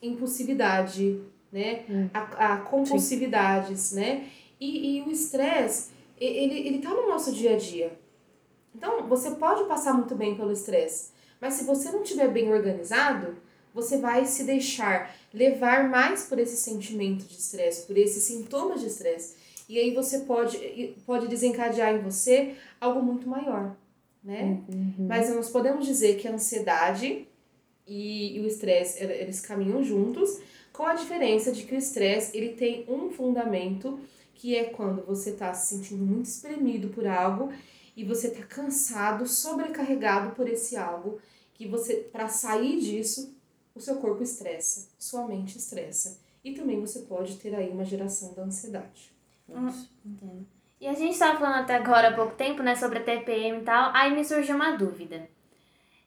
[0.02, 2.10] impulsividade, né?
[2.14, 4.26] A, a compulsividades, né?
[4.60, 5.90] E, e o estresse,
[6.26, 7.98] ele, ele tá no nosso dia a dia.
[8.76, 13.38] Então, você pode passar muito bem pelo estresse, mas se você não estiver bem organizado,
[13.74, 18.88] você vai se deixar levar mais por esse sentimento de estresse, por esses sintomas de
[18.88, 19.36] estresse.
[19.68, 20.58] E aí você pode,
[21.06, 23.76] pode desencadear em você algo muito maior,
[24.24, 24.62] né?
[25.08, 27.28] Mas nós podemos dizer que a ansiedade
[27.88, 30.40] e, e o estresse, ele- eles caminham juntos,
[30.74, 34.00] com a diferença de que o estresse, ele tem um fundamento,
[34.40, 37.52] que é quando você está se sentindo muito espremido por algo
[37.94, 41.20] e você está cansado, sobrecarregado por esse algo,
[41.54, 43.36] que você, para sair disso,
[43.76, 46.18] o seu corpo estressa, sua mente estressa.
[46.42, 49.12] E também você pode ter aí uma geração da ansiedade.
[50.06, 50.48] Entendo.
[50.80, 53.64] E a gente tava falando até agora há pouco tempo, né, sobre a TPM e
[53.64, 55.28] tal, aí me surgiu uma dúvida.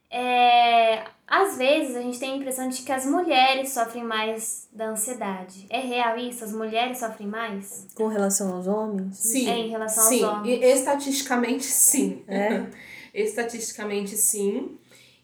[0.08, 4.90] É, às vezes a gente tem a impressão de que as mulheres sofrem mais da
[4.90, 5.66] ansiedade.
[5.70, 6.44] É real isso?
[6.44, 7.86] As mulheres sofrem mais?
[7.94, 9.16] com relação aos homens?
[9.16, 10.22] Sim, É, em relação aos sim.
[10.22, 10.60] homens.
[10.60, 12.22] E estatisticamente, sim.
[12.28, 12.66] É?
[13.14, 14.76] estatisticamente, sim.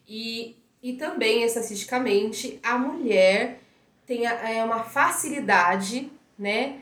[0.07, 3.59] E, e também, estatisticamente, a mulher
[4.07, 6.79] tem a- é uma facilidade, né,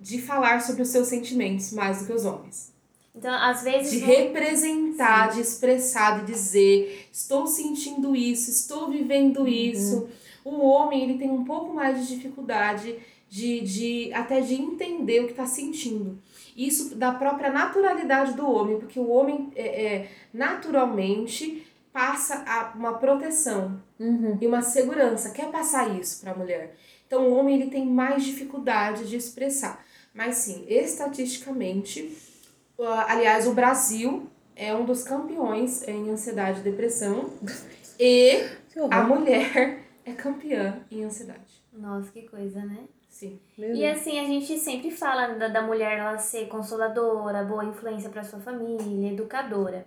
[0.00, 2.73] de falar sobre os seus sentimentos mais do que os homens.
[3.14, 3.92] Então, às vezes.
[3.92, 10.08] De não- representar, de expressar, de dizer, estou sentindo isso, estou vivendo isso.
[10.44, 12.96] O homem, ele tem um pouco mais de dificuldade
[13.30, 16.18] de, de até de entender o que está sentindo.
[16.56, 22.94] Isso da própria naturalidade do homem, porque o homem é, é, naturalmente passa a, uma
[22.94, 24.36] proteção Uhum.
[24.40, 26.76] e uma segurança, quer passar isso para a mulher.
[27.06, 29.84] Então o homem ele tem mais dificuldade de expressar.
[30.12, 32.12] Mas sim, estatisticamente,
[32.82, 37.30] aliás, o Brasil é um dos campeões em ansiedade e depressão
[37.98, 38.44] e
[38.90, 41.62] a mulher é campeã em ansiedade.
[41.72, 42.84] Nossa, que coisa, né?
[43.08, 43.40] Sim.
[43.56, 48.10] Meu E assim, a gente sempre fala da, da mulher ela ser consoladora, boa influência
[48.10, 49.86] para sua família, educadora.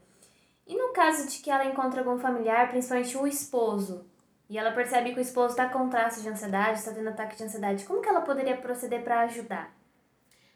[0.65, 4.05] E no caso de que ela encontra algum familiar, principalmente o esposo,
[4.49, 7.43] e ela percebe que o esposo está com traços de ansiedade, está tendo ataque de
[7.43, 9.77] ansiedade, como que ela poderia proceder para ajudar?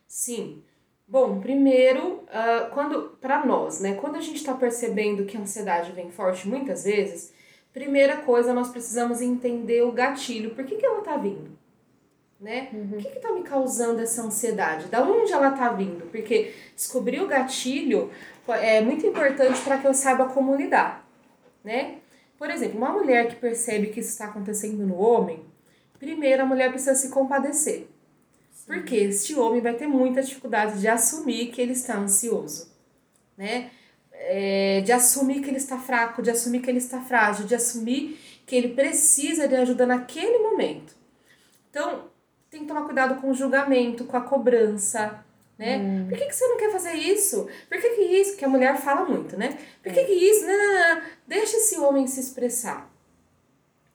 [0.08, 0.64] Sim.
[1.08, 5.92] Bom, primeiro, ah, quando para nós, né, quando a gente está percebendo que a ansiedade
[5.92, 7.34] vem forte muitas vezes,
[7.74, 11.52] primeira coisa nós precisamos entender o gatilho, por que, que ela tá vindo,
[12.40, 12.70] né?
[12.94, 14.88] O que que tá me causando essa ansiedade?
[14.88, 16.10] Da onde ela tá vindo?
[16.10, 18.10] Porque descobrir o gatilho
[18.48, 21.08] é muito importante para que eu saiba como lidar,
[21.64, 21.98] né?
[22.38, 25.46] Por exemplo, uma mulher que percebe que isso está acontecendo no homem,
[26.00, 27.88] primeiro a mulher precisa se compadecer.
[28.72, 32.72] Porque este homem vai ter muita dificuldade de assumir que ele está ansioso,
[33.38, 33.70] né?
[34.14, 38.18] É, de assumir que ele está fraco, de assumir que ele está frágil, de assumir
[38.46, 40.96] que ele precisa de ajuda naquele momento.
[41.70, 42.06] Então,
[42.50, 45.22] tem que tomar cuidado com o julgamento, com a cobrança,
[45.58, 46.06] né?
[46.08, 47.50] Por que, que você não quer fazer isso?
[47.68, 48.38] Por que, que isso?
[48.38, 49.58] Que a mulher fala muito, né?
[49.84, 50.48] Por que, que isso?
[50.48, 51.02] Não, não, não.
[51.28, 52.90] Deixa esse homem se expressar,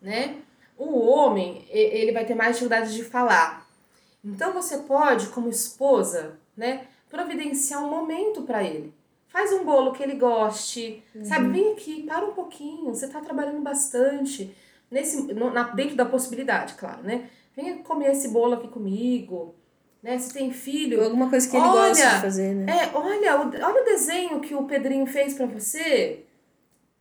[0.02, 0.36] né?
[0.76, 3.65] O homem, ele vai ter mais dificuldade de falar.
[4.26, 8.92] Então você pode, como esposa, né, providenciar um momento para ele.
[9.28, 11.48] Faz um bolo que ele goste, sabe?
[11.50, 14.54] Vem aqui, para um pouquinho, você tá trabalhando bastante.
[14.90, 17.28] Nesse, no- na, dentro da possibilidade, claro, né?
[17.56, 19.54] Venha comer esse bolo aqui comigo,
[20.02, 20.18] né?
[20.18, 22.66] Se tem filho, Alguma coisa que ele Olha, gosta de fazer, né?
[22.72, 26.24] é, olha, o, olha o desenho que o Pedrinho fez pra você.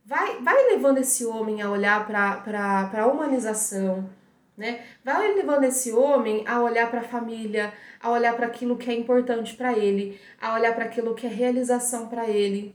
[0.04, 4.08] Vai, vai levando esse homem a olhar pra, pra humanização,
[4.56, 4.84] né?
[5.04, 9.54] Vai levando esse homem a olhar pra família, a olhar para aquilo que é importante
[9.54, 12.74] pra ele, a olhar para aquilo que é realização pra ele,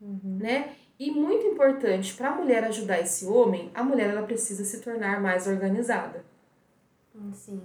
[0.00, 0.70] né?
[0.98, 5.20] E muito importante para a mulher ajudar esse homem, a mulher ela precisa se tornar
[5.20, 6.24] mais organizada
[7.32, 7.60] Sim.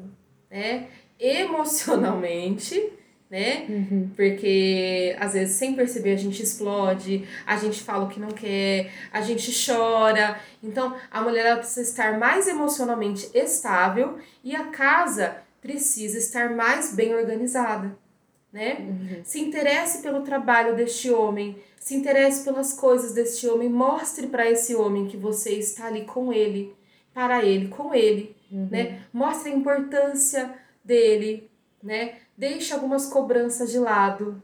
[0.49, 0.89] né?
[1.19, 2.93] Emocionalmente,
[3.29, 3.65] né?
[3.69, 4.09] Uhum.
[4.15, 8.91] Porque às vezes sem perceber a gente explode, a gente fala o que não quer,
[9.11, 10.39] a gente chora.
[10.63, 16.95] Então a mulher ela precisa estar mais emocionalmente estável e a casa precisa estar mais
[16.95, 17.95] bem organizada.
[18.51, 18.77] né?
[19.23, 24.75] Se interesse pelo trabalho deste homem, se interesse pelas coisas deste homem, mostre para esse
[24.75, 26.73] homem que você está ali com ele,
[27.13, 29.01] para ele, com ele, né?
[29.13, 31.49] Mostre a importância dele,
[31.81, 32.15] né?
[32.39, 34.41] Deixe algumas cobranças de lado,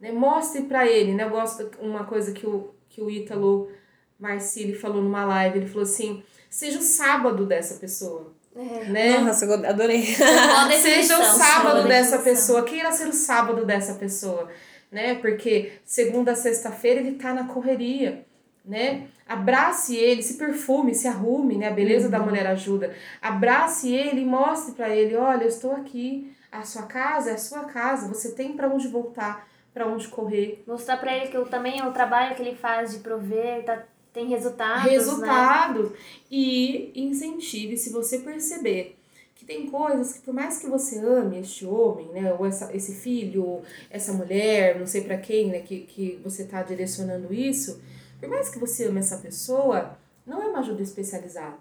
[0.00, 0.10] né?
[0.10, 1.22] Mostre para ele, né?
[1.22, 3.70] Eu gosto uma coisa que o que o Ítalo
[4.18, 6.20] Marcili falou numa live, ele falou assim:
[6.50, 8.32] "Seja o sábado dessa pessoa".
[8.56, 8.86] É.
[8.86, 9.18] Né?
[9.18, 10.02] Nossa, eu adorei.
[10.82, 12.64] Seja o sábado dessa pessoa.
[12.64, 14.48] Queira ser o sábado dessa pessoa,
[14.90, 15.14] né?
[15.14, 18.26] Porque segunda a sexta-feira ele tá na correria,
[18.64, 19.06] né?
[19.28, 21.68] Abrace ele, se perfume, se arrume, né?
[21.68, 22.92] A beleza da mulher ajuda.
[23.22, 26.36] Abrace ele e mostre para ele, olha, eu estou aqui.
[26.50, 28.08] A sua casa é a sua casa.
[28.08, 30.62] Você tem para onde voltar, para onde correr.
[30.66, 34.28] Mostrar pra ele que eu, também o trabalho que ele faz de prover tá, tem
[34.28, 34.84] resultados.
[34.84, 34.90] Né?
[34.90, 35.92] resultados
[36.30, 38.96] e incentive se você perceber
[39.34, 42.96] que tem coisas que por mais que você ame este homem, né, ou essa, esse
[42.96, 47.80] filho, essa mulher, não sei pra quem, né, que, que você tá direcionando isso,
[48.18, 51.58] por mais que você ame essa pessoa, não é uma ajuda especializada,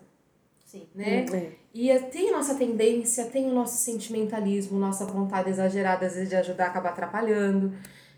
[0.66, 0.88] Sim.
[0.96, 1.26] né?
[1.32, 1.52] É.
[1.80, 6.30] E é- tem a nossa tendência, tem o nosso sentimentalismo, nossa vontade exagerada, às vezes,
[6.30, 7.72] de ajudar acaba atrapalhando,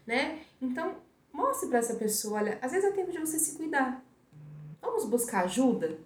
[0.08, 0.38] né?
[0.62, 0.94] Então,
[1.34, 4.02] mostre pra essa pessoa, olha, às vezes é tempo de você se cuidar.
[4.82, 5.98] Vamos buscar ajuda,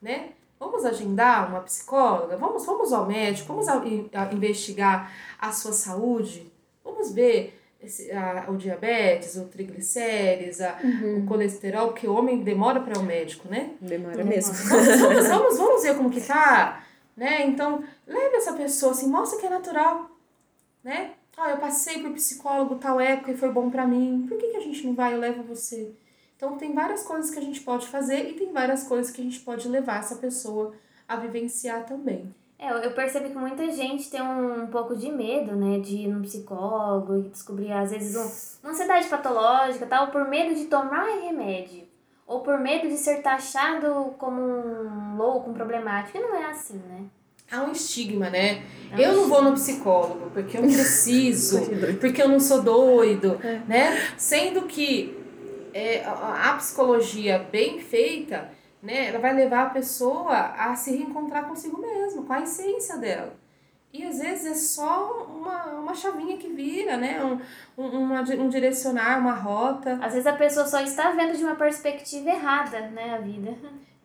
[0.00, 0.28] né?
[0.60, 6.52] Vamos agendar uma psicóloga, vamos, vamos ao médico, vamos a- a- investigar a sua saúde,
[6.84, 10.78] vamos ver esse, a, o diabetes, o triglicérides, a,
[11.18, 13.70] o colesterol, porque o homem demora para ir ao médico, né?
[13.80, 14.52] Demora mesmo.
[14.54, 16.84] Vamos, vamos, vamos, vamos ver como que tá,
[17.16, 17.46] né?
[17.46, 20.10] Então, leve essa pessoa, assim, mostra que é natural,
[20.82, 21.12] né?
[21.36, 24.26] Ó, eu passei por psicólogo tal época e foi bom pra mim.
[24.28, 25.14] Por que, que a gente não vai?
[25.14, 25.92] Eu levo você.
[26.36, 29.24] Então, tem várias coisas que a gente pode fazer e tem várias coisas que a
[29.24, 30.74] gente pode levar essa pessoa
[31.08, 32.34] a vivenciar também.
[32.58, 36.22] É, eu- percebi que muita gente tem um, pouco de medo, né, de ir no
[36.22, 41.84] psicólogo e descobrir, às vezes, um, uma ansiedade patológica tal, por medo de tomar remédio.
[42.24, 46.18] Ou por medo de ser taxado como um louco, um problemático.
[46.18, 47.04] E não é assim, né?
[47.50, 48.62] Há um estigma, né?
[48.90, 51.60] É um eu não vou no psicólogo porque eu preciso,
[52.00, 53.60] porque eu não sou doido, É.
[53.68, 53.98] né?
[54.16, 55.18] Sendo que
[55.74, 58.50] é, a, psicologia bem feita,
[58.82, 63.34] né, ela vai levar a pessoa a se reencontrar consigo mesma, com a essência dela.
[63.92, 67.22] E às vezes é só uma, uma chavinha que vira, né?
[67.22, 67.38] Um,
[67.76, 69.98] um, uma um direcionar, uma rota.
[70.00, 73.54] Às vezes a pessoa só está vendo de uma perspectiva errada, né, a vida.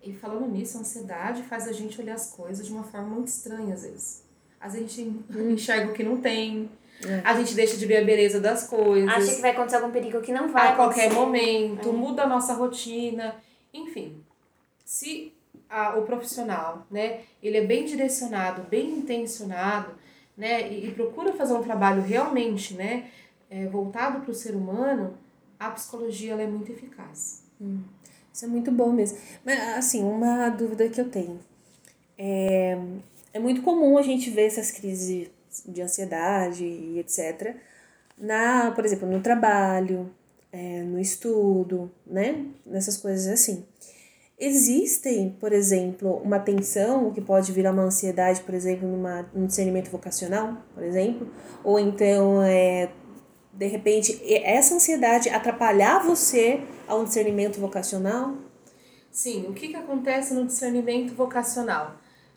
[0.08, 3.28] E falando nisso, a ansiedade faz a gente olhar as coisas de uma forma muito
[3.28, 4.24] estranha, às vezes.
[4.60, 6.70] Às vezes a gente enxerga o que não tem,
[7.06, 7.22] É.
[7.26, 9.10] a gente deixa de ver a beleza das coisas.
[9.10, 11.20] Acha que vai acontecer algum perigo que não vai a qualquer acontecer.
[11.20, 11.92] momento, É.
[11.92, 13.36] muda a nossa rotina,
[13.74, 14.24] enfim.
[14.86, 15.34] Se
[15.70, 19.92] a, o profissional, né, ele é bem direcionado, bem intencionado,
[20.38, 23.10] né, e, e procura fazer um trabalho realmente, né,
[23.50, 25.18] é, voltado para o ser humano,
[25.60, 27.44] a psicologia ela é muito eficaz.
[28.38, 29.18] Isso é muito bom mesmo.
[29.44, 31.40] Mas, assim, uma dúvida que eu tenho.
[32.16, 32.78] É,
[33.34, 35.28] é muito comum a gente ver essas crises
[35.66, 37.56] de ansiedade e etc.
[38.16, 40.12] Na, por exemplo, no trabalho,
[40.52, 42.46] é, no estudo, né?
[42.64, 43.66] Nessas coisas assim.
[44.38, 49.90] Existem, por exemplo, uma tensão que pode virar uma ansiedade, por exemplo, numa, num discernimento
[49.90, 51.28] vocacional, por exemplo?
[51.64, 52.92] Ou então, é,
[53.58, 58.36] de repente, essa ansiedade atrapalhar você a um discernimento vocacional?
[59.10, 61.96] Sim, o que, que acontece no discernimento vocacional?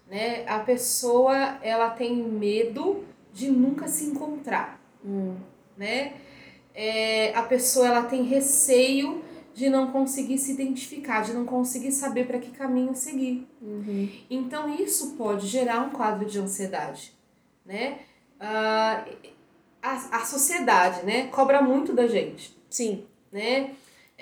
[0.09, 0.47] Né?
[0.47, 3.05] A pessoa ela tem medo
[3.35, 4.81] de nunca se encontrar.
[5.77, 6.15] Né?
[6.75, 12.27] É, a pessoa ela tem receio de não conseguir se identificar, de não conseguir saber
[12.27, 13.47] para que caminho seguir.
[14.31, 17.13] Então isso pode gerar um quadro de ansiedade.
[17.67, 17.99] Né?
[18.41, 19.05] Ah,
[19.83, 23.05] a, a sociedade né, cobra muito da gente Sim.
[23.33, 23.71] né?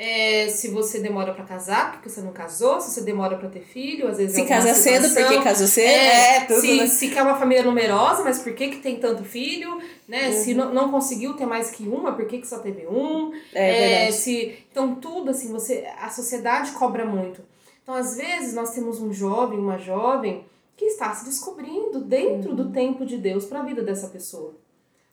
[0.01, 3.63] É, se você demora pra casar, porque você não casou, se você demora pra ter
[3.65, 5.33] filho, às vezes Se é casa cedo situação.
[5.33, 6.87] porque casou cedo, É, é, tudo, se, né?
[6.87, 9.83] se quer uma família numerosa, mas por que, que tem tanto filho?
[10.07, 10.31] Né?
[10.31, 10.57] Se Uhum.
[10.59, 13.33] não, não conseguiu ter mais que uma, por que, que só teve um?
[13.53, 14.13] É, verdade.
[14.19, 17.43] se, então, tudo assim, você, a sociedade cobra muito.
[17.83, 20.45] Então, às vezes, nós temos um jovem, uma jovem,
[20.77, 22.55] que está se descobrindo dentro Uhum.
[22.57, 24.55] do tempo de Deus para a vida dessa pessoa.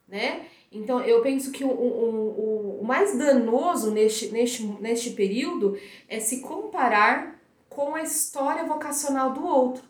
[0.08, 0.46] Né?
[0.72, 5.78] Então, eu penso que o, o, o, o mais danoso neste, neste, neste período
[6.08, 7.40] é se comparar
[7.70, 9.84] com a história vocacional do outro.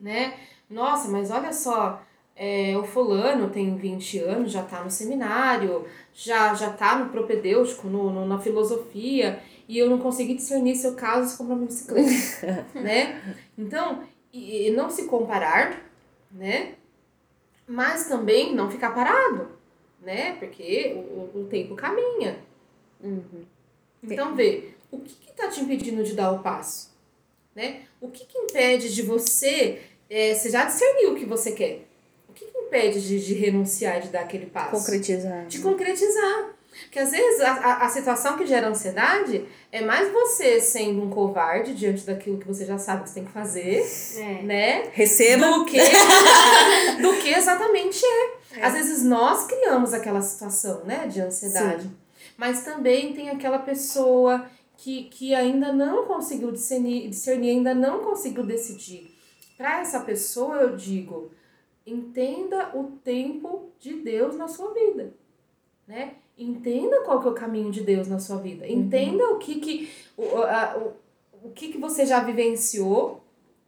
[0.00, 0.34] Né?
[0.68, 2.02] Nossa, mas olha só,
[2.36, 7.86] é, o fulano tem 20 anos, já tá no seminário, já, já tá no propedêutico,
[7.86, 12.66] no, no, na filosofia, e eu não consegui discernir seu caso se comprou uma bicicleta.
[12.74, 13.20] né?
[13.58, 15.82] Então, e, e não se comparar,
[16.30, 16.74] né?
[17.70, 19.48] Mas também não ficar parado.
[20.02, 20.32] né?
[20.40, 22.38] Porque o, o tempo caminha.
[23.00, 23.44] Uhum.
[24.02, 26.90] Então, vê, o que que tá te impedindo de dar o passo?
[27.54, 27.82] Né?
[28.00, 31.86] O que que impede de você, é, você já discerniu o que você quer,
[32.28, 34.72] o que que impede de, de renunciar, de dar aquele passo?
[34.72, 35.46] Concretizar.
[35.46, 36.56] de concretizar.
[36.82, 41.10] Porque às vezes a, a, a situação que gera ansiedade é mais você sendo um
[41.10, 43.84] covarde diante daquilo que você já sabe que você tem que fazer,
[44.16, 44.42] É.
[44.42, 44.90] né?
[44.92, 45.46] Receba.
[45.50, 45.78] Do que,
[47.02, 48.62] do que exatamente é.
[48.64, 51.90] Às vezes nós criamos aquela situação, né, de ansiedade.
[52.36, 54.46] Mas também tem aquela pessoa
[54.76, 59.14] que, que ainda não conseguiu discernir, discernir, ainda não conseguiu decidir.
[59.58, 61.30] Para essa pessoa, eu digo,
[61.86, 65.12] entenda o tempo de Deus na sua vida,
[65.86, 66.14] né?
[66.42, 68.66] Entenda qual que é o caminho de Deus na sua vida.
[68.66, 73.22] Entenda o que que o, a, o, o que que você já vivenciou,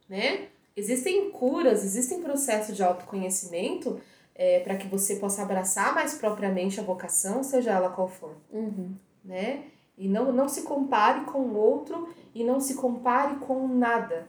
[0.09, 0.47] né?
[0.75, 3.99] Existem curas, existem processos de autoconhecimento
[4.33, 8.93] é, para que você possa abraçar mais propriamente a vocação, seja ela qual for Uhum.
[9.23, 9.65] né?
[9.95, 14.27] E não, não se compare com o outro e não se compare com nada,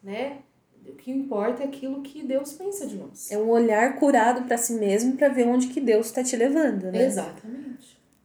[0.00, 0.38] né?
[0.86, 3.30] O que importa é aquilo que Deus pensa de nós.
[3.30, 6.84] É um olhar curado para si mesmo para ver onde que Deus está te levando,
[6.90, 7.04] né?
[7.04, 7.69] Exatamente.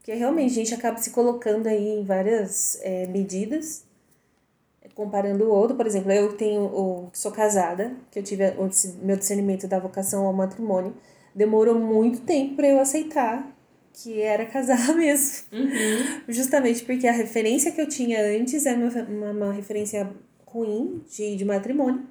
[0.05, 3.83] Porque realmente a gente acaba se colocando aí em várias é, medidas,
[4.93, 5.75] comparando o outro.
[5.75, 8.69] Por exemplo, eu tenho, o, sou casada, que eu tive o
[9.03, 10.95] meu discernimento da vocação ao matrimônio.
[11.33, 13.51] Demorou muito tempo para eu aceitar
[13.93, 15.47] que era casar mesmo.
[16.27, 20.07] Justamente porque a referência que eu tinha antes era uma, uma, uma referência
[20.45, 22.05] ruim de, de matrimônio.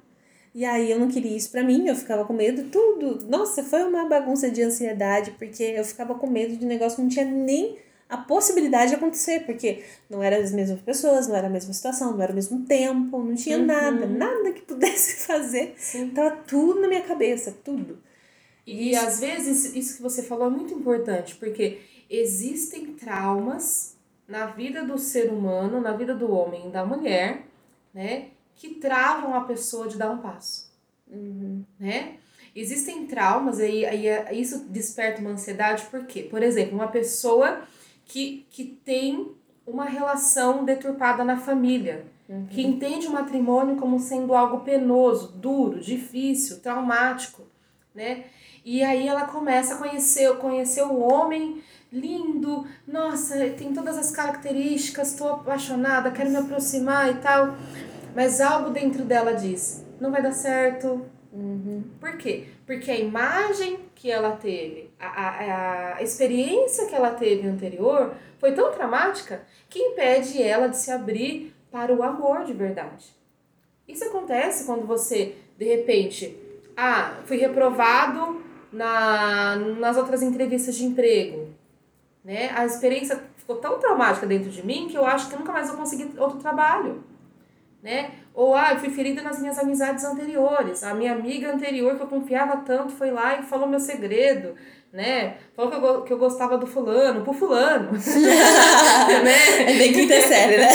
[0.55, 3.27] E aí eu não queria isso pra mim, eu ficava com medo, tudo.
[3.27, 7.01] Nossa, foi uma bagunça de ansiedade, porque eu ficava com medo de um negócio que
[7.01, 7.77] não tinha nem
[8.07, 12.13] a possibilidade de acontecer, porque não eram as mesmas pessoas, não era a mesma situação,
[12.13, 15.73] não era o mesmo tempo, não tinha nada, nada que pudesse fazer.
[15.75, 16.11] Sim.
[16.11, 18.01] Tava tudo na minha cabeça, tudo.
[18.65, 24.85] E às vezes isso que você falou é muito importante, porque existem traumas na vida
[24.85, 27.45] do ser humano, na vida do homem e da mulher,
[27.93, 30.71] né, que travam a pessoa de dar um passo.
[31.79, 32.17] né?
[32.55, 36.23] Existem traumas, aí, aí isso desperta uma ansiedade, por quê?
[36.23, 37.61] Por exemplo, uma pessoa
[38.05, 39.31] que, que tem
[39.67, 42.05] uma relação deturpada na família,
[42.49, 47.43] que entende o matrimônio como sendo algo penoso, duro, difícil, traumático,
[47.93, 48.25] né?
[48.63, 55.11] E aí ela começa a conhecer, conhecer o homem lindo, nossa, tem todas as características,
[55.11, 57.55] estou apaixonada, quero me aproximar e tal.
[58.15, 61.05] Mas algo dentro dela diz: não vai dar certo.
[61.99, 62.47] Por quê?
[62.65, 68.53] Porque a imagem que ela teve, a, a, a experiência que ela teve anterior foi
[68.53, 73.05] tão traumática que impede ela de se abrir para o amor de verdade.
[73.85, 76.37] Isso acontece quando você, de repente,
[76.77, 78.41] ah, fui reprovado
[78.71, 81.49] na, nas outras entrevistas de emprego.
[82.23, 82.49] Né?
[82.55, 85.67] A experiência ficou tão traumática dentro de mim que eu acho que eu nunca mais
[85.67, 87.03] vou conseguir outro trabalho.
[87.85, 88.09] Né?
[88.33, 90.81] Ou, ah, eu fui ferida nas minhas amizades anteriores.
[90.83, 94.55] A minha amiga anterior, que eu confiava tanto, foi lá e falou meu segredo,
[94.91, 95.35] né?
[95.55, 97.91] Falou que eu, que eu gostava do fulano, pro fulano.
[99.23, 99.71] né?
[99.71, 100.67] É bem quinta série, né?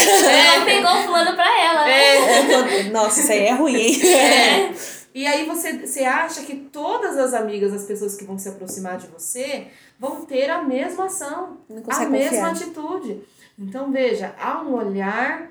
[0.55, 2.17] Ela pegou o fulano pra ela, né?
[2.17, 4.01] É, quando- Nossa, isso aí é ruim, hein?
[4.07, 4.71] É.
[5.13, 8.97] E aí você, você acha que todas as amigas, as pessoas que vão se aproximar
[8.97, 9.67] de você,
[9.99, 12.51] vão ter a mesma ação, Não a consegue mesma confiar.
[12.53, 13.21] atitude.
[13.59, 15.51] Então, veja, há um olhar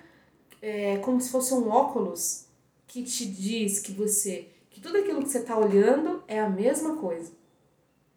[0.62, 2.45] é, como se fosse um óculos
[2.88, 6.97] que te diz que você, que tudo aquilo que você está olhando é a mesma
[6.97, 7.32] coisa,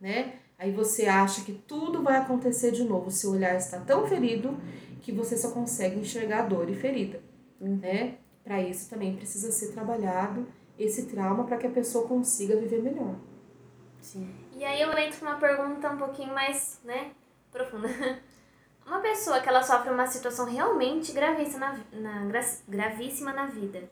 [0.01, 0.35] né?
[0.59, 3.09] Aí você acha que tudo vai acontecer de novo.
[3.09, 4.57] O seu olhar está tão ferido
[5.01, 7.21] que você só consegue enxergar dor e ferida,
[7.61, 8.19] né?
[8.45, 10.47] Para isso também precisa ser trabalhado
[10.79, 13.17] esse trauma para que a pessoa consiga viver melhor.
[14.01, 14.33] Sim.
[14.57, 17.13] E aí eu entro numa pergunta um pouquinho mais, né,
[17.51, 17.89] profunda.
[18.93, 23.83] Uma pessoa que ela sofre uma situação realmente gravíssima na, na, gra- gravíssima na vida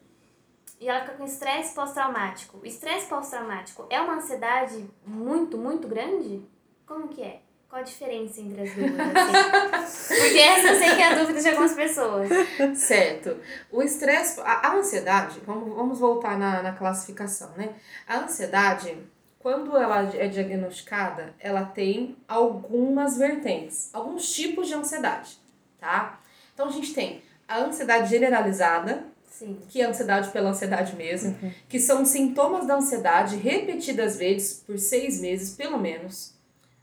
[0.79, 2.59] e ela fica com estresse pós-traumático.
[2.63, 6.43] O estresse pós-traumático é uma ansiedade muito, muito grande?
[6.87, 7.41] Como que é?
[7.67, 8.91] Qual a diferença entre as duas?
[8.91, 10.07] assim?
[10.21, 12.29] Porque essa eu sei que é a dúvida de algumas pessoas.
[12.77, 13.39] Certo.
[13.73, 17.73] O estresse, a, a ansiedade, vamos, vamos voltar na, na classificação, né?
[18.07, 18.99] A ansiedade,
[19.41, 25.38] quando ela é diagnosticada, ela tem algumas vertentes, alguns tipos de ansiedade,
[25.78, 26.20] tá?
[26.55, 29.59] Então a gente tem a ansiedade generalizada, Sim.
[29.70, 31.36] que é a ansiedade pela ansiedade mesmo,
[31.68, 36.34] que são sintomas da ansiedade repetidas vezes por seis meses, pelo menos.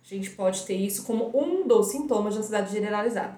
[0.04, 3.38] A gente pode ter isso como um dos sintomas de ansiedade generalizada.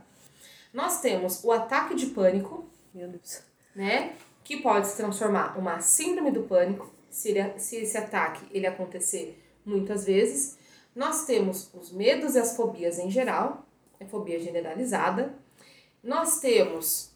[0.73, 2.63] Nós temos o ataque de pânico,
[2.93, 3.41] Meu Deus.
[3.75, 4.13] né?
[4.45, 9.41] Que pode se transformar uma síndrome do pânico, se, ele, se esse ataque ele acontecer
[9.65, 10.57] muitas vezes.
[10.95, 13.65] Nós temos os medos e as fobias em geral,
[13.99, 15.33] é fobia generalizada.
[16.03, 17.11] Nós temos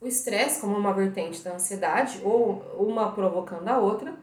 [0.00, 4.14] o estresse como uma vertente da ansiedade, ou uma provocando a outra,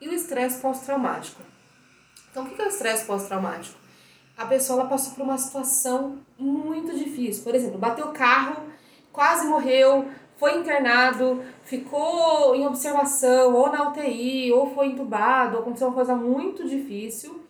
[0.00, 1.42] e o estresse pós-traumático.
[2.30, 3.78] Então, o que é o estresse pós-traumático?
[4.36, 7.42] A pessoa ela passou por uma situação muito difícil.
[7.42, 8.62] Por exemplo, bateu o carro,
[9.12, 15.88] quase morreu, foi internado, ficou em observação, ou na UTI, ou foi entubado, ou aconteceu
[15.88, 17.42] uma coisa muito difícil.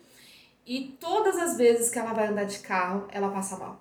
[0.64, 3.80] E todas as vezes que ela vai andar de carro, ela passa mal.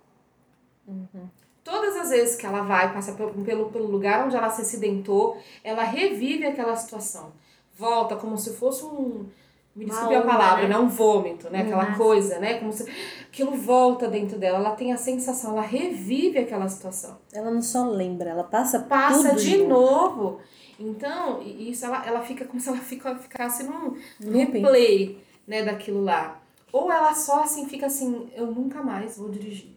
[0.87, 1.27] Uhum.
[1.63, 3.33] Todas as vezes que ela vai, passa pelo,
[3.71, 7.33] pelo lugar onde ela se acidentou, ela revive aquela situação.
[7.75, 9.27] Volta como se fosse um.
[9.75, 10.73] Me desculpe a palavra, né?
[10.73, 11.63] não um vômito, né?
[11.63, 11.97] Aquela Nossa.
[11.97, 12.59] coisa, né?
[12.59, 12.89] Como se
[13.23, 14.59] aquilo volta dentro dela.
[14.59, 17.17] Ela tem a sensação, ela revive aquela situação.
[17.33, 20.23] Ela não só lembra, ela passa Passa tudo de novo.
[20.23, 20.39] novo.
[20.79, 26.41] Então, isso ela, ela fica como se ela fica, ficasse num replay, né, daquilo lá.
[26.71, 29.75] Ou ela só assim fica assim, eu nunca mais vou dirigir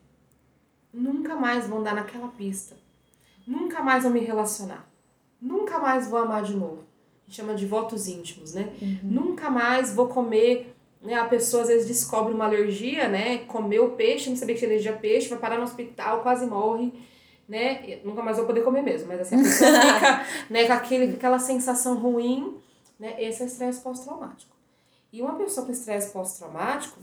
[0.92, 2.76] nunca mais vou andar naquela pista.
[3.46, 4.86] Nunca mais vou me relacionar.
[5.40, 6.84] Nunca mais vou amar de novo.
[7.28, 8.72] Gente chama de votos íntimos, né?
[8.80, 8.98] Uhum.
[9.02, 10.74] Nunca mais vou comer.
[11.02, 11.12] Né?
[11.12, 13.38] A pessoa às vezes descobre uma alergia, né?
[13.46, 16.90] Comeu peixe, não sabia que tinha alergia a peixe, vai parar no hospital, quase morre.
[17.46, 18.00] Né?
[18.02, 21.38] Nunca mais vou poder comer mesmo, mas assim, a pessoa fica né, com aquele, aquela
[21.38, 22.56] sensação ruim,
[22.98, 23.22] né?
[23.22, 24.56] Esse é o estresse pós-traumático.
[25.12, 26.98] E uma pessoa com estresse pós-traumático,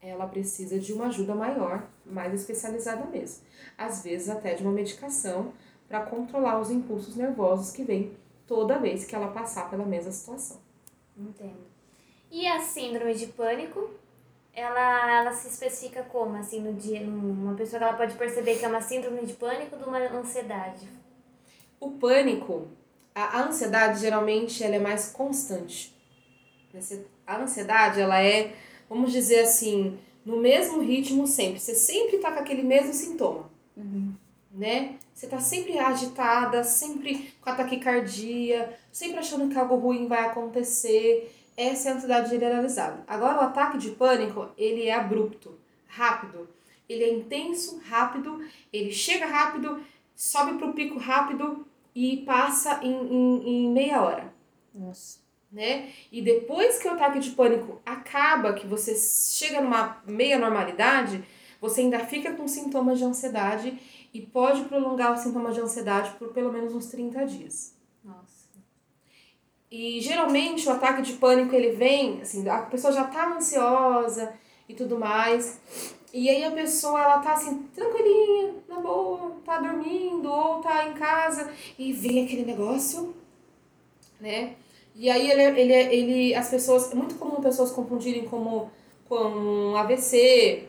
[0.00, 3.42] ela precisa de uma ajuda maior, mais especializada mesmo.
[3.76, 5.52] Às vezes até de uma medicação
[5.88, 8.12] para controlar os impulsos nervosos que vêm
[8.48, 10.58] toda vez que ela passar pela mesma situação.
[11.16, 11.68] Entendo.
[12.30, 13.90] E a síndrome de pânico,
[14.52, 18.64] ela, ela se especifica como, assim, no dia, uma pessoa que ela pode perceber que
[18.64, 20.88] é uma síndrome de pânico de uma ansiedade?
[21.78, 22.66] O pânico,
[23.14, 25.96] a, a ansiedade geralmente ela é mais constante.
[27.26, 28.54] A ansiedade, ela é
[28.88, 31.60] vamos dizer assim, no mesmo ritmo sempre.
[31.60, 33.50] Você sempre tá com aquele mesmo sintoma.
[33.76, 34.07] Uhum.
[34.58, 34.96] Né?
[35.14, 41.32] Você tá sempre agitada, sempre com a taquicardia, sempre achando que algo ruim vai acontecer.
[41.56, 43.04] Essa é a ansiedade generalizada.
[43.06, 45.56] Agora, o ataque de pânico, ele é abrupto,
[45.86, 46.48] rápido.
[46.88, 49.80] Ele é intenso, rápido, ele chega rápido,
[50.16, 54.34] sobe pro pico rápido e passa em, em, em meia hora.
[54.74, 55.88] Nossa né?
[56.12, 61.24] E depois que o ataque de pânico acaba, que você chega numa meia normalidade,
[61.60, 63.78] você ainda fica com sintomas de ansiedade
[64.12, 67.74] e pode prolongar os sintomas de ansiedade por pelo menos uns 30 dias.
[68.04, 68.48] Nossa.
[69.70, 74.32] E geralmente o ataque de pânico ele vem, assim, a pessoa já tá ansiosa
[74.68, 75.60] e tudo mais.
[76.12, 80.94] E aí a pessoa ela tá assim, tranquilinha, na boa, tá dormindo ou tá em
[80.94, 83.14] casa e vem aquele negócio,
[84.18, 84.54] né?
[84.94, 88.70] E aí ele, ele, ele as pessoas, é muito comum pessoas confundirem como
[89.08, 90.67] com AVC,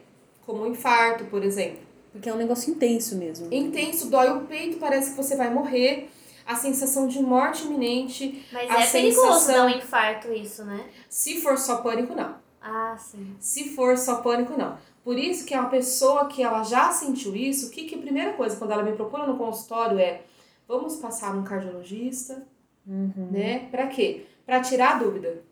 [0.49, 1.79] como um infarto, por exemplo.
[2.11, 3.47] Porque é um negócio intenso mesmo.
[3.51, 6.09] Intenso, dói o peito, parece que você vai morrer.
[6.45, 8.43] A sensação de morte iminente.
[8.51, 8.91] Mas é sensação...
[8.91, 10.83] perigoso dar um infarto isso, né?
[11.07, 12.35] Se for só pânico, não.
[12.59, 13.35] Ah, sim.
[13.39, 14.75] Se for só pânico, não.
[15.03, 17.99] Por isso que é uma pessoa que ela já sentiu isso, o que, que a
[17.99, 20.21] primeira coisa quando ela me procura no consultório é
[20.67, 22.45] vamos passar um cardiologista,
[22.89, 23.29] Uhum.
[23.31, 23.67] Né?
[23.69, 24.25] Para quê?
[24.45, 25.43] Para tirar a dúvida.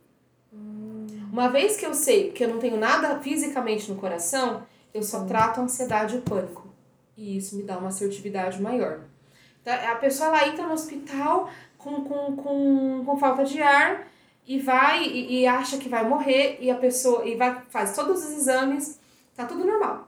[0.52, 1.06] Uhum.
[1.32, 5.19] Uma vez que eu sei que eu não tenho nada fisicamente no coração, eu só
[5.19, 5.27] uhum.
[5.27, 6.67] trato a ansiedade e o pânico.
[7.15, 9.01] E isso me dá uma assertividade maior.
[9.63, 9.91] Tá?
[9.91, 14.07] A pessoa ela entra no hospital com, com, com, com falta de ar
[14.45, 18.23] e vai e, e acha que vai morrer e a pessoa e vai faz todos
[18.23, 18.99] os exames,
[19.35, 20.07] tá tudo normal.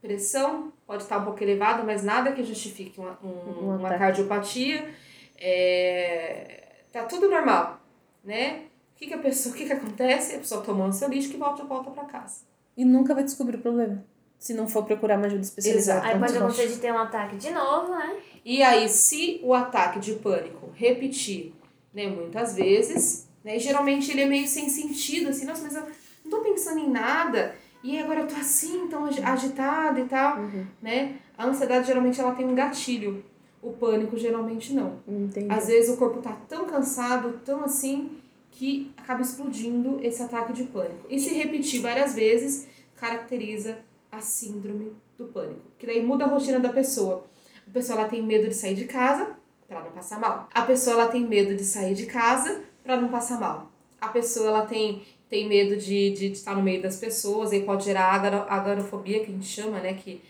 [0.00, 4.88] Pressão pode estar um pouco elevada, mas nada que justifique uma, um, uma cardiopatia.
[5.36, 7.80] É, tá tudo normal,
[8.24, 8.64] né?
[8.94, 10.36] O que, que a pessoa, o que, que acontece?
[10.36, 12.42] A pessoa toma seu lixo que volta, volta para casa.
[12.76, 14.04] E nunca vai descobrir o problema.
[14.40, 16.06] Se não for procurar uma ajuda especializada.
[16.06, 18.16] Aí pode acontecer de ter um ataque de novo, né?
[18.42, 21.52] E aí, se o ataque de pânico repetir,
[21.92, 25.82] né, muitas vezes, né, geralmente ele é meio sem sentido, assim, nossa, mas eu
[26.24, 30.66] não tô pensando em nada, e agora eu tô assim, tão agitada e tal, uhum.
[30.82, 31.16] né?
[31.36, 33.24] A ansiedade geralmente ela tem um gatilho.
[33.62, 35.00] O pânico geralmente não.
[35.06, 35.52] Entendi.
[35.52, 38.18] Às vezes o corpo tá tão cansado, tão assim,
[38.50, 41.06] que acaba explodindo esse ataque de pânico.
[41.10, 42.66] E se repetir várias vezes,
[42.96, 43.78] caracteriza
[44.10, 45.62] a síndrome do pânico.
[45.78, 47.24] Que daí muda a rotina da pessoa.
[47.66, 49.36] A pessoa ela tem medo de sair de casa
[49.68, 50.48] para não passar mal.
[50.52, 53.70] A pessoa ela tem medo de sair de casa para não passar mal.
[54.00, 57.84] A pessoa ela tem, tem medo de, de estar no meio das pessoas, e pode
[57.84, 58.14] gerar
[58.48, 59.94] agorafobia, que a gente chama, né?
[59.94, 60.20] Que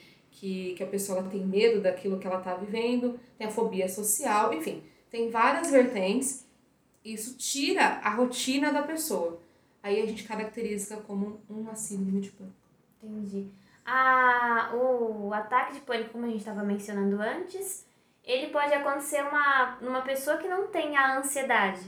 [0.41, 4.55] que, que a pessoa tem medo daquilo que ela está vivendo, tem a fobia social,
[4.55, 6.47] enfim, tem várias vertentes.
[7.05, 9.39] Isso tira a rotina da pessoa.
[9.83, 12.57] Aí a gente caracteriza como uma síndrome de pânico.
[13.03, 13.49] Entendi.
[13.93, 17.85] A, o ataque de pânico, como a gente estava mencionando antes,
[18.25, 21.81] ele pode acontecer uma, numa pessoa que não tem a ansiedade.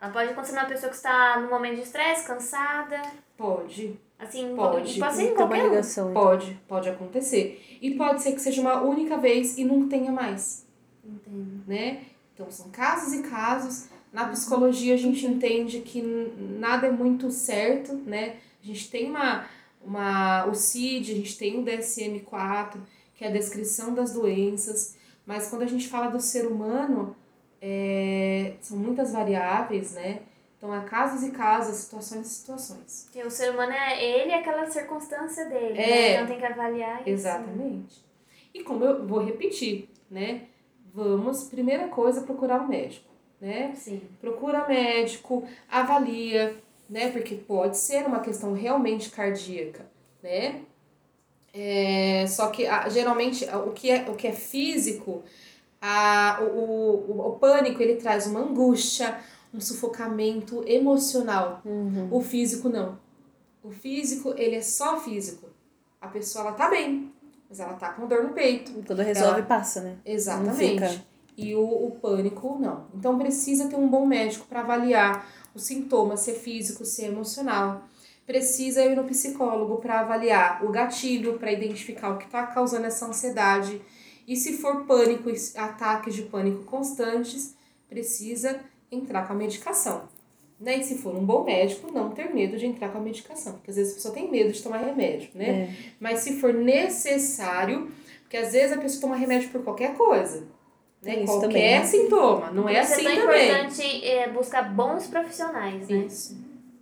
[0.00, 3.02] Ela pode acontecer numa pessoa que está no momento de estresse, cansada.
[3.36, 4.00] Pode.
[4.18, 4.98] Assim, Pode.
[4.98, 5.68] pode ser em uma qualquer um.
[5.68, 6.10] ligação.
[6.10, 6.22] então.
[6.22, 7.78] Pode, pode acontecer.
[7.80, 10.66] E pode ser que seja uma única vez e não tenha mais,
[11.04, 11.62] Entendo.
[11.66, 12.04] né?
[12.34, 13.88] Então são casos e casos.
[14.12, 18.36] Na psicologia a gente entende que nada é muito certo, né?
[18.62, 19.44] A gente tem uma,
[19.82, 22.78] uma o CID, a gente tem o DSM-4,
[23.14, 27.16] que é a descrição das doenças, mas quando a gente fala do ser humano,
[27.60, 30.20] é, são muitas variáveis, né?
[30.56, 33.04] Então é casos e casos, situações e situações.
[33.04, 35.78] Porque o ser humano é ele e aquela circunstância dele.
[35.78, 35.86] É.
[35.86, 36.14] né?
[36.14, 37.10] Então tem que avaliar isso.
[37.10, 38.04] Exatamente.
[38.52, 40.42] E como eu vou repetir, né?
[40.92, 43.08] Vamos, primeira coisa, procurar um médico,
[43.40, 43.72] né?
[43.76, 44.02] Sim.
[44.20, 46.56] Procura médico, avalia,
[46.88, 47.10] né?
[47.10, 49.86] Porque pode ser uma questão realmente cardíaca,
[50.22, 50.62] né?
[51.52, 55.22] É, só que ah, geralmente ah, o que é, o que é físico,
[55.80, 59.18] a, o, o, o pânico ele traz uma angústia,
[59.52, 61.60] um sufocamento emocional.
[61.64, 62.08] Uhum.
[62.10, 62.98] O físico não.
[63.62, 65.48] O físico, ele é só físico.
[66.00, 67.12] A pessoa, ela tá bem,
[67.48, 68.72] mas ela tá com dor no peito.
[68.86, 69.96] Quando resolve, Ela- passa, né?
[70.04, 71.04] Exatamente.
[71.36, 72.86] E o, o pânico, não.
[72.94, 75.26] Então precisa ter um bom médico para avaliar
[75.58, 77.86] os sintomas, se é físico, se é emocional.
[78.26, 83.06] Precisa ir no psicólogo para avaliar o gatilho, para identificar o que está causando essa
[83.06, 83.80] ansiedade.
[84.26, 87.54] E se for pânico, ataques de pânico constantes,
[87.88, 90.08] precisa entrar com a medicação.
[90.60, 90.78] Né?
[90.78, 93.54] E se for um bom médico, não ter medo de entrar com a medicação.
[93.54, 95.48] Porque às vezes a pessoa tem medo de tomar remédio, né?
[95.48, 95.74] É.
[96.00, 97.90] Mas se for necessário,
[98.22, 100.46] porque às vezes a pessoa toma remédio por qualquer coisa.
[101.02, 101.16] Né?
[101.20, 101.84] Isso Qualquer também, né?
[101.84, 102.50] sintoma.
[102.50, 103.48] Não é Por isso assim é tão também.
[103.50, 105.96] importante é, buscar bons profissionais, né?
[105.98, 106.36] Isso.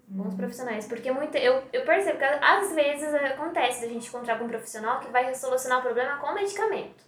[0.08, 0.86] Bons profissionais.
[0.86, 5.00] Porque muita, eu, eu percebo que às vezes acontece da gente encontrar com um profissional
[5.00, 7.04] que vai solucionar o problema com medicamento.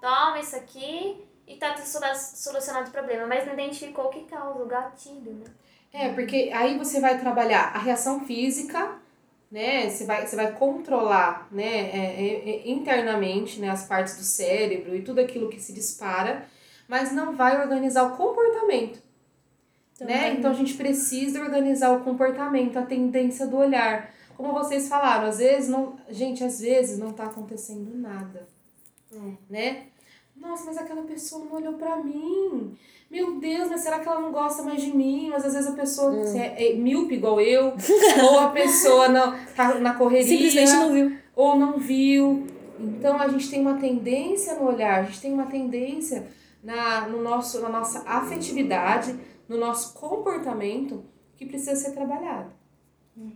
[0.00, 4.62] Toma isso aqui e tá solu- solucionado o problema, mas não identificou o que causa,
[4.62, 5.44] o gatilho, né?
[5.92, 8.92] É, porque aí você vai trabalhar a reação física,
[9.50, 9.88] né?
[9.88, 14.94] Você vai, você vai controlar, né, é, é, é, internamente, né, as partes do cérebro
[14.94, 16.46] e tudo aquilo que se dispara,
[16.86, 19.00] mas não vai organizar o comportamento.
[20.00, 20.34] né?
[20.34, 24.10] Então a gente precisa organizar o comportamento, a tendência do olhar.
[24.36, 25.98] Como vocês falaram, às vezes não.
[26.08, 28.46] Gente, às vezes não tá acontecendo nada.
[29.12, 29.32] É.
[29.50, 29.86] Né?
[30.40, 32.76] Nossa, mas aquela pessoa não olhou pra mim.
[33.10, 35.30] Meu Deus, mas será que ela não gosta mais de mim?
[35.30, 37.72] Mas às vezes a pessoa se é, é míope igual eu,
[38.22, 41.18] ou a pessoa não, tá na correria Simplesmente não viu.
[41.34, 42.46] ou não viu.
[42.78, 46.28] Então a gente tem uma tendência no olhar, a gente tem uma tendência
[46.62, 49.18] na, no nosso, na nossa afetividade,
[49.48, 51.04] no nosso comportamento
[51.36, 52.52] que precisa ser trabalhado.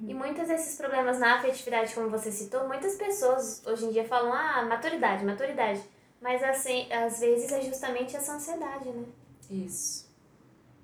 [0.07, 4.33] E muitos desses problemas na afetividade, como você citou, muitas pessoas hoje em dia falam,
[4.33, 5.81] ah, maturidade, maturidade.
[6.23, 9.05] Mas assim, às vezes é justamente essa ansiedade, né?
[9.51, 10.09] Isso.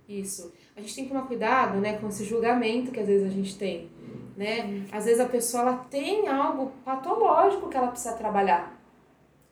[0.09, 0.53] Isso.
[0.77, 3.57] A gente tem que tomar cuidado, né, com esse julgamento que às vezes a gente
[3.59, 3.91] tem,
[4.37, 4.87] né?
[4.91, 8.81] Às vezes a pessoa ela tem algo patológico que ela precisa trabalhar,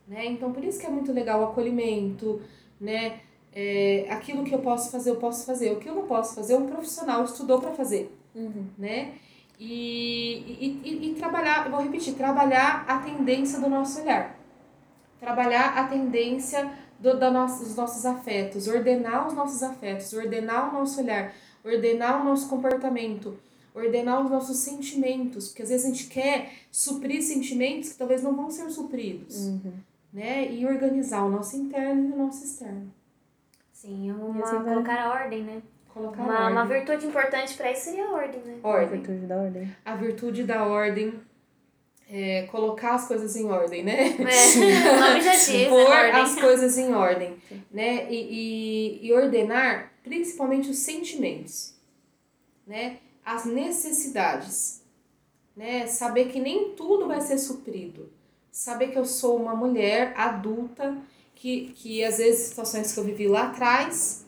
[0.09, 0.25] né?
[0.27, 2.41] Então por isso que é muito legal o acolhimento,
[2.81, 3.21] né?
[3.53, 5.73] É, aquilo que eu posso fazer, eu posso fazer.
[5.73, 8.67] O que eu não posso fazer, um profissional estudou para fazer, Uhum.
[8.77, 9.15] né?
[9.59, 14.36] E, e, e, e trabalhar, eu vou repetir, trabalhar a tendência do nosso olhar.
[15.31, 16.71] Trabalhar a tendência
[17.01, 21.33] do, da nossa, dos nossos afetos, ordenar os nossos afetos, ordenar o nosso olhar,
[21.65, 23.37] ordenar o nosso comportamento,
[23.75, 28.37] ordenar os nossos sentimentos, porque às vezes a gente quer suprir sentimentos que talvez não
[28.37, 29.73] vão ser supridos, Uhum.
[30.13, 30.49] né?
[30.49, 32.89] E organizar o nosso interno e o nosso externo.
[33.73, 35.61] Sim, E uma, assim colocar a ordem, né?
[35.93, 36.53] Colocar Uma, ordem.
[36.53, 38.59] uma virtude importante pra isso seria a ordem, né?
[38.63, 38.89] ordem.
[39.01, 39.77] Virtude da ordem.
[39.85, 41.15] A virtude da ordem,
[42.09, 44.17] é, colocar as coisas em ordem, né?
[44.19, 46.13] É, o nome já diz, pôr né?
[46.13, 47.37] as coisas em ordem,
[47.71, 48.11] né?
[48.11, 51.75] E, e, e ordenar principalmente os sentimentos,
[52.67, 52.99] né?
[53.25, 54.83] As necessidades,
[55.57, 55.87] né?
[55.87, 58.13] Saber que nem tudo vai ser suprido.
[58.53, 60.97] Saber que eu sou uma mulher adulta,
[61.35, 64.25] que, que às vezes situações que eu vivi lá atrás,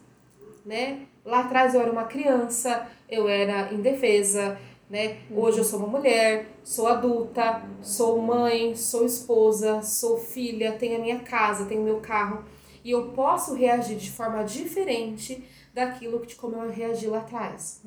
[0.66, 1.06] né?
[1.24, 4.58] Lá atrás eu era uma criança, eu era indefesa,
[4.89, 5.18] né?
[5.30, 11.03] Hoje eu sou uma mulher, sou adulta, sou mãe, sou esposa, sou filha, tenho a
[11.03, 12.45] minha casa, tenho meu carro
[12.84, 17.82] e eu posso reagir de forma diferente daquilo que como eu reagi lá atrás.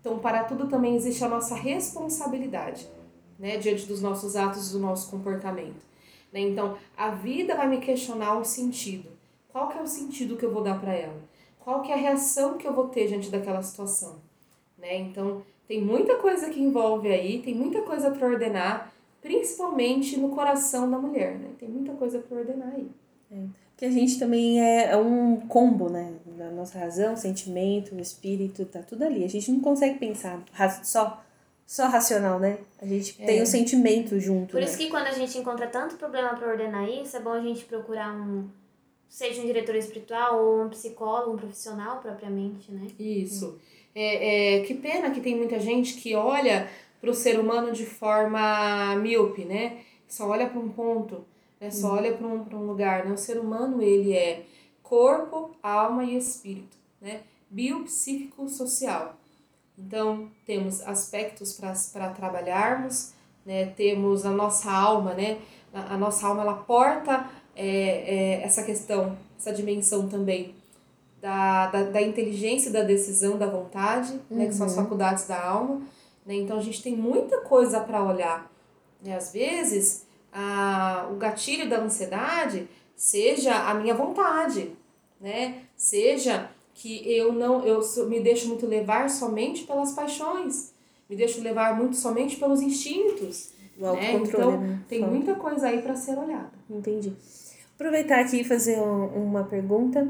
[0.00, 2.86] Então, para tudo também existe a nossa responsabilidade,
[3.38, 5.86] né, diante dos nossos atos e do nosso comportamento.
[6.32, 6.40] Né?
[6.40, 9.08] Então, a vida vai me questionar o sentido.
[9.48, 11.22] Qual que é o sentido que eu vou dar para ela?
[11.58, 14.20] Qual que é a reação que eu vou ter diante daquela situação?
[14.76, 14.98] Né?
[14.98, 15.42] Então,
[15.72, 18.92] tem muita coisa que envolve aí, tem muita coisa para ordenar,
[19.22, 21.48] principalmente no coração da mulher, né?
[21.58, 22.90] Tem muita coisa para ordenar aí.
[23.30, 23.46] É.
[23.74, 26.12] Que a gente também é, é um combo, né?
[26.36, 29.24] Da nossa razão, sentimento, espírito, tá tudo ali.
[29.24, 30.44] A gente não consegue pensar
[30.84, 31.24] só
[31.66, 32.58] só racional, né?
[32.78, 33.24] A gente é.
[33.24, 34.50] tem o um sentimento junto.
[34.50, 34.66] Por né?
[34.66, 37.64] isso que quando a gente encontra tanto problema para ordenar isso, é bom a gente
[37.64, 38.46] procurar um
[39.08, 42.88] seja um diretor espiritual ou um psicólogo, um profissional propriamente, né?
[42.98, 43.58] Isso.
[43.58, 46.68] É, é, que pena que tem muita gente que olha
[47.00, 49.78] para o ser humano de forma míope, né?
[50.08, 51.24] Só olha para um ponto,
[51.60, 51.70] né?
[51.70, 51.96] Só hum.
[51.96, 53.12] olha para um, um lugar, né?
[53.12, 54.44] O ser humano, ele é
[54.82, 57.22] corpo, alma e espírito, né?
[57.50, 59.16] Biopsíquico social.
[59.76, 61.58] Então, temos aspectos
[61.92, 63.12] para trabalharmos,
[63.44, 63.66] né?
[63.66, 65.38] Temos a nossa alma, né?
[65.72, 70.54] A, a nossa alma, ela porta é, é, essa questão, essa dimensão também
[71.22, 74.36] da, da, da inteligência, da decisão, da vontade, uhum.
[74.36, 74.46] né?
[74.46, 74.82] Que são as uhum.
[74.82, 75.80] faculdades da alma
[76.24, 76.34] né?
[76.34, 78.50] Então a gente tem muita coisa para olhar.
[79.04, 79.16] Né?
[79.16, 84.72] Às vezes, a, o gatilho da ansiedade seja a minha vontade,
[85.20, 85.62] né?
[85.76, 90.72] seja que eu não eu me deixo muito levar somente pelas paixões,
[91.08, 93.52] me deixo levar muito somente pelos instintos.
[93.78, 94.12] O né?
[94.12, 94.80] Então, né?
[94.88, 96.52] tem muita coisa aí para ser olhada.
[96.70, 97.12] Entendi.
[97.74, 100.06] Aproveitar aqui e fazer um, uma pergunta.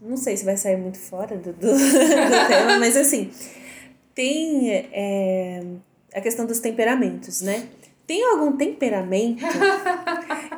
[0.00, 3.30] Não sei se vai sair muito fora do, do, do tema, mas assim,
[4.14, 5.62] tem é,
[6.14, 7.66] a questão dos temperamentos, né?
[8.06, 9.44] Tem algum temperamento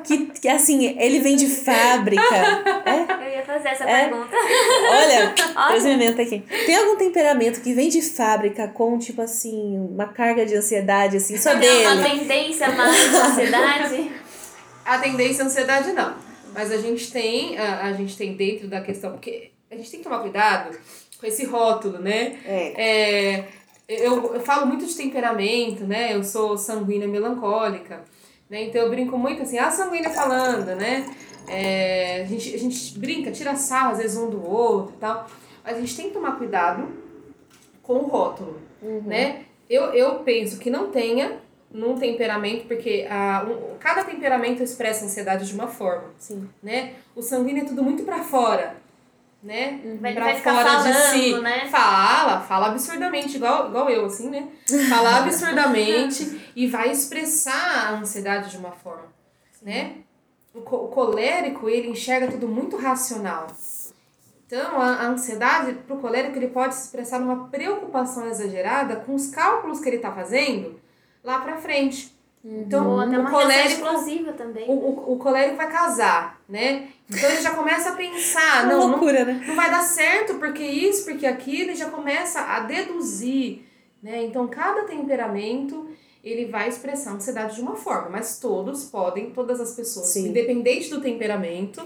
[0.05, 2.23] que, que assim, ele vem de fábrica?
[2.85, 3.27] É?
[3.27, 4.09] Eu ia fazer essa é?
[4.09, 4.37] pergunta.
[4.91, 5.35] Olha,
[5.69, 6.45] presumimento aqui.
[6.67, 11.39] Tem algum temperamento que vem de fábrica com, tipo assim, uma carga de ansiedade, assim,
[11.39, 11.87] só Tem dele?
[11.87, 14.13] Uma tendência mais de ansiedade?
[14.85, 16.28] A tendência à ansiedade, não.
[16.59, 20.01] Mas a gente tem, a, a gente tem dentro da questão, porque a gente tem
[20.01, 20.77] que tomar cuidado
[21.21, 22.37] com esse rótulo, né?
[22.45, 23.37] É.
[23.37, 23.49] é
[23.89, 26.13] eu, eu falo muito de temperamento, né?
[26.13, 28.03] Eu sou sanguínea melancólica,
[28.51, 28.65] né?
[28.65, 31.09] Então eu brinco muito assim, a sanguínea falando, né?
[31.47, 35.29] É, a, gente, a gente brinca, tira sarro às vezes um do outro e tal,
[35.63, 36.89] mas a gente tem que tomar cuidado
[37.85, 39.03] com o rótulo, uhum.
[39.03, 39.45] né?
[39.71, 41.39] Eu, eu penso que não tenha
[41.71, 46.49] num temperamento, porque a, um, cada temperamento expressa ansiedade de uma forma, Sim.
[46.63, 46.95] né?
[47.15, 48.77] O sanguíneo é tudo muito para fora,
[49.43, 49.81] né?
[50.01, 51.41] Vai, pra vai fora falando, de si.
[51.41, 51.69] Né?
[51.71, 54.49] Fala, fala absurdamente, igual, igual eu, assim, né?
[54.89, 59.13] Fala absurdamente e vai expressar a ansiedade de uma forma,
[59.63, 59.97] né?
[60.55, 63.47] O, o colérico, ele enxerga tudo muito racional.
[64.47, 69.15] Então, a, a ansiedade, para o colérico, ele pode se expressar numa preocupação exagerada com
[69.15, 70.81] os cálculos que ele está fazendo
[71.23, 72.17] lá para frente.
[72.45, 74.65] Então, Ou até uma o colérico, explosiva também.
[74.69, 76.89] O, o, o colérico vai casar, né?
[77.11, 79.45] Então ele já começa a pensar, não, loucura, não, né?
[79.47, 83.65] não vai dar certo porque isso, porque aquilo, ele já começa a deduzir,
[84.03, 84.23] né?
[84.23, 85.89] Então cada temperamento
[86.23, 90.29] ele vai expressar a ansiedade de uma forma, mas todos podem, todas as pessoas, Sim.
[90.29, 91.83] independente do temperamento,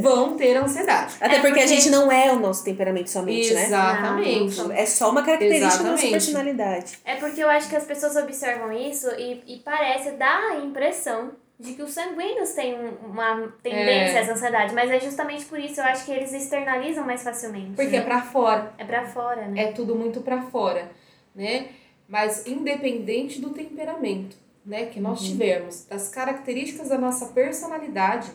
[0.00, 1.14] vão ter ansiedade.
[1.20, 4.30] Até é porque, porque, a gente não é o nosso temperamento somente, Exatamente.
[4.30, 4.44] né?
[4.44, 4.80] Exatamente.
[4.80, 5.84] É só uma característica Exatamente.
[5.84, 6.98] da nossa personalidade.
[7.04, 11.32] É porque eu acho que as pessoas observam isso e, e parece dar a impressão
[11.58, 12.74] de que os sanguíneos têm
[13.04, 14.18] uma tendência é.
[14.18, 17.72] a essa ansiedade, mas é justamente por isso eu acho que eles externalizam mais facilmente.
[17.76, 17.98] Porque né?
[17.98, 18.72] é para fora.
[18.76, 19.64] É para fora, né?
[19.64, 20.90] É tudo muito para fora,
[21.34, 21.68] né?
[22.12, 24.36] Mas independente do temperamento,
[24.66, 25.28] né, que nós uhum.
[25.28, 28.30] tivermos, das características da nossa personalidade,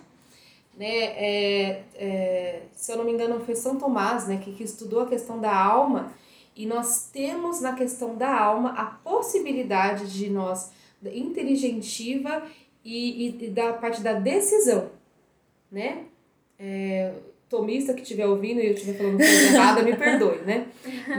[0.75, 5.01] né, é, é, se eu não me engano foi São Tomás, né, que, que estudou
[5.01, 6.11] a questão da alma,
[6.55, 10.71] e nós temos na questão da alma a possibilidade de nós,
[11.13, 12.41] inteligentiva
[12.83, 14.89] e, e, e da parte da decisão,
[15.71, 16.05] né?
[16.57, 17.13] É,
[17.47, 20.65] tomista que estiver ouvindo e eu estiver falando coisa errada, me perdoe, né?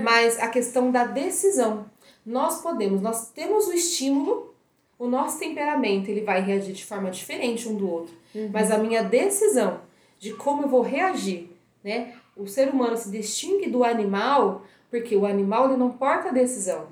[0.02, 1.86] Mas a questão da decisão.
[2.28, 4.54] Nós podemos, nós temos o estímulo,
[4.98, 8.14] o nosso temperamento, ele vai reagir de forma diferente um do outro.
[8.34, 8.50] Uhum.
[8.52, 9.80] Mas a minha decisão
[10.18, 11.50] de como eu vou reagir,
[11.82, 12.14] né?
[12.36, 16.88] O ser humano se distingue do animal porque o animal ele não porta a decisão.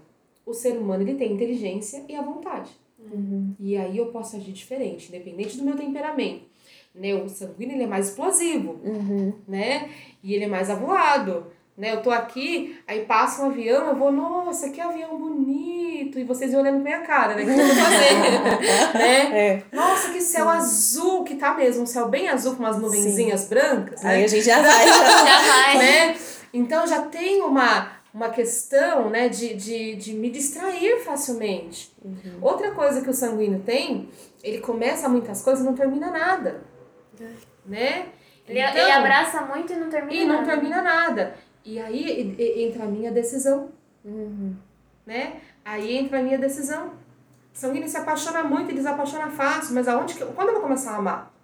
[0.46, 2.70] O ser humano ele tem inteligência e a vontade.
[2.98, 3.54] Uhum.
[3.60, 6.44] E aí eu posso agir diferente, independente do meu temperamento.
[6.94, 7.14] Né?
[7.14, 9.34] O sanguíneo ele é mais explosivo, uhum.
[9.46, 9.90] né?
[10.22, 11.46] E ele é mais avoado.
[11.76, 11.92] Né?
[11.92, 16.18] Eu tô aqui, aí passa um avião, eu vou, nossa, que avião bonito.
[16.18, 17.42] E vocês olhando pra minha cara, né?
[17.42, 18.94] O que eu tô fazendo?
[18.98, 19.38] né?
[19.38, 19.62] É.
[19.70, 21.82] Nossa, que céu azul que tá mesmo.
[21.82, 23.48] Um céu bem azul com umas nuvenzinhas Sim.
[23.50, 24.02] brancas.
[24.02, 24.10] Né?
[24.10, 25.78] Aí a gente já vai, já, já vai.
[25.78, 26.16] Né?
[26.52, 31.94] Então já tem uma uma questão né, de, de, de me distrair facilmente.
[32.02, 32.38] Uhum.
[32.40, 34.08] Outra coisa que o sanguíneo tem,
[34.42, 36.62] ele começa muitas coisas e não termina nada.
[37.20, 37.26] É.
[37.66, 38.06] Né?
[38.48, 40.38] Ele, então, ele abraça muito e não termina e nada.
[40.38, 41.34] não termina nada.
[41.66, 43.68] E aí entra a minha decisão.
[44.04, 44.54] Uhum.
[45.04, 45.40] Né?
[45.64, 46.92] Aí entra a minha decisão.
[47.52, 50.96] Sanguíneo se apaixona muito e desapaixona fácil, mas aonde que, quando eu vou começar a
[50.96, 51.34] amar?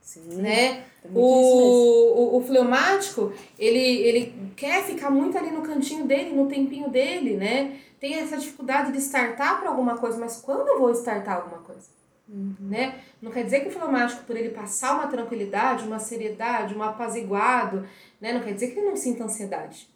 [0.00, 0.36] Sim.
[0.36, 0.84] Né?
[1.12, 6.88] O, o, o fleumático, ele, ele quer ficar muito ali no cantinho dele, no tempinho
[6.88, 7.80] dele, né?
[7.98, 11.95] Tem essa dificuldade de startar para alguma coisa, mas quando eu vou startar alguma coisa?
[12.28, 13.00] Né?
[13.22, 17.86] Não quer dizer que o fleumático, por ele passar uma tranquilidade, uma seriedade, um apaziguado,
[18.20, 18.32] né?
[18.32, 19.88] Não quer dizer que ele não sinta ansiedade.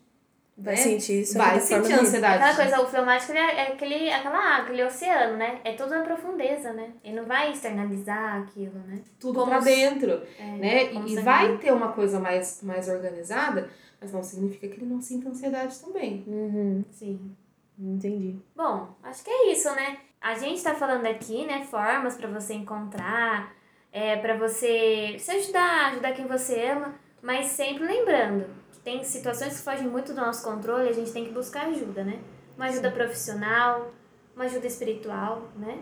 [0.57, 0.81] Vai né?
[0.81, 2.37] sentir isso Vai sentir ansiedade.
[2.37, 5.61] Aquela coisa, o fleumático ele é, é aquele, aquela água, aquele oceano, né?
[5.65, 6.93] É tudo na profundeza, né?
[7.03, 9.01] Ele não vai externalizar aquilo, né?
[9.19, 10.93] tudo Como pra dentro, É, né?
[10.93, 15.01] E, e vai ter uma coisa mais, mais organizada, mas não significa que ele não
[15.01, 16.25] sinta ansiedade também.
[16.27, 17.35] Uhum, Sim.
[17.79, 18.39] entendi.
[18.55, 19.99] Bom, acho que é isso, né?
[20.21, 23.55] A gente tá falando aqui, né, formas pra você encontrar,
[23.91, 29.57] é, para você se ajudar, ajudar quem você ama, mas sempre lembrando que tem situações
[29.57, 32.21] que fogem muito do nosso controle, a gente tem que buscar ajuda, né?
[32.55, 33.93] Uma ajuda profissional,
[34.37, 35.79] uma ajuda espiritual, né?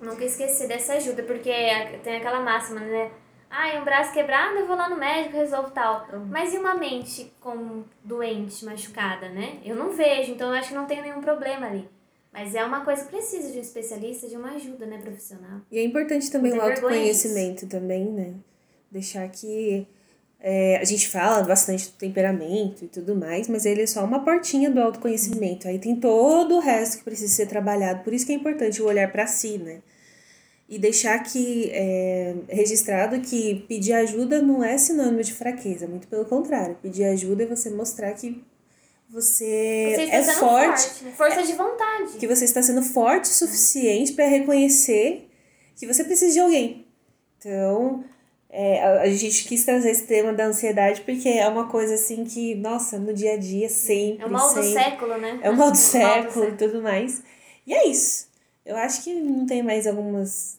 [0.00, 1.50] Nunca esquecer dessa ajuda, porque
[2.04, 3.10] tem aquela máxima, né?
[3.50, 6.06] Ai, um braço quebrado, eu vou lá no médico, resolvo tal.
[6.30, 9.58] Mas e uma mente com doente, machucada, né?
[9.64, 11.88] Eu não vejo, então eu acho que não tem nenhum problema ali.
[12.38, 15.60] Mas é uma coisa que precisa de um especialista, de uma ajuda, né, profissional.
[15.72, 18.34] E é importante também o autoconhecimento também, né?
[18.92, 19.88] Deixar que
[20.38, 24.24] é, a gente fala bastante do temperamento e tudo mais, mas ele é só uma
[24.24, 25.66] portinha do autoconhecimento.
[25.66, 28.04] Aí tem todo o resto que precisa ser trabalhado.
[28.04, 29.82] Por isso que é importante o olhar para si, né?
[30.68, 36.24] E deixar que é, registrado que pedir ajuda não é sinônimo de fraqueza, muito pelo
[36.24, 36.76] contrário.
[36.80, 38.44] Pedir ajuda é você mostrar que
[39.10, 41.12] você, Você é sendo forte, né?
[41.16, 42.18] Força de vontade.
[42.18, 45.28] que você está sendo forte o suficiente para reconhecer
[45.76, 46.86] que você precisa de alguém.
[47.38, 48.04] Então,
[48.50, 52.24] é, a, a gente quis trazer esse tema da ansiedade porque é uma coisa assim
[52.24, 54.24] que, nossa, no dia a dia, sempre.
[54.24, 55.40] É o mal do sempre, século, né?
[55.42, 57.22] É o mal do do século e tudo mais.
[57.66, 58.28] E é isso.
[58.64, 60.57] Eu acho que não tem mais algumas.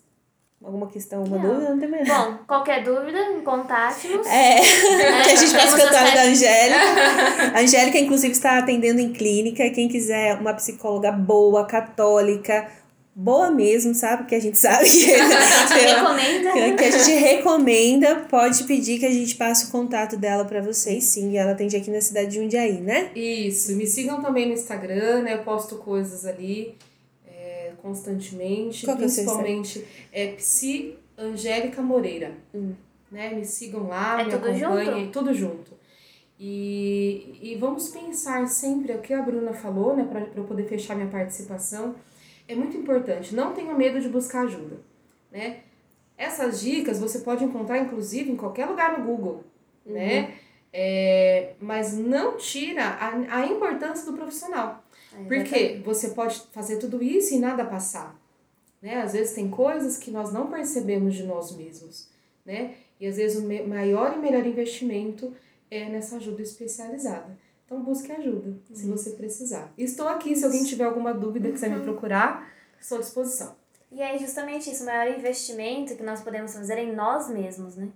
[0.64, 1.54] Alguma questão, alguma Não.
[1.54, 1.70] dúvida?
[1.72, 2.08] Não tem mais.
[2.08, 4.28] Bom, qualquer dúvida, contate-nos.
[4.28, 4.60] É,
[5.24, 6.80] que a gente passa cantando acesso- da Angélica.
[7.56, 9.70] A Angélica, inclusive, está atendendo em clínica.
[9.70, 12.68] Quem quiser uma psicóloga boa, católica,
[13.16, 14.26] boa mesmo, sabe?
[14.26, 15.06] Que a gente sabe que,
[15.86, 16.76] Recomenda.
[16.76, 21.06] que a gente recomenda, pode pedir que a gente passe o contato dela para vocês,
[21.06, 21.32] sim.
[21.32, 23.12] E ela atende aqui na cidade de Jundiaí, né?
[23.16, 25.36] Isso, me sigam também no Instagram, né?
[25.36, 26.89] Eu posto coisas ali é,
[27.82, 32.34] constantemente, Qual é principalmente é Psi Angélica Moreira.
[33.12, 33.34] Né?
[33.34, 35.80] Me sigam lá, É me tudo acompanhem, tudo junto.
[36.40, 40.64] E, e vamos pensar sempre, é o que a Bruna falou, né, para eu poder
[40.64, 41.96] fechar minha participação,
[42.48, 44.78] é muito importante, não tenha medo de buscar ajuda,
[45.30, 45.60] né?
[46.18, 49.44] Essas dicas você pode encontrar, inclusive, em qualquer lugar no Google,
[49.86, 50.36] né?
[50.72, 54.84] É, mas não tira a, a importância do profissional.
[55.28, 58.20] Porque você pode fazer tudo isso e nada passar.
[58.82, 59.02] Né?
[59.02, 62.08] Às vezes tem coisas que nós não percebemos de nós mesmos.
[62.46, 62.76] Né?
[63.00, 65.34] E às vezes o maior e melhor investimento
[65.70, 67.38] é nessa ajuda especializada.
[67.66, 69.72] Então busque ajuda, se você precisar.
[69.78, 72.52] Estou aqui, se alguém tiver alguma dúvida, quiser me procurar,
[72.82, 73.56] estou à disposição.
[73.92, 77.76] E é justamente isso, o maior investimento que nós podemos fazer é em nós mesmos,
[77.76, 77.90] né?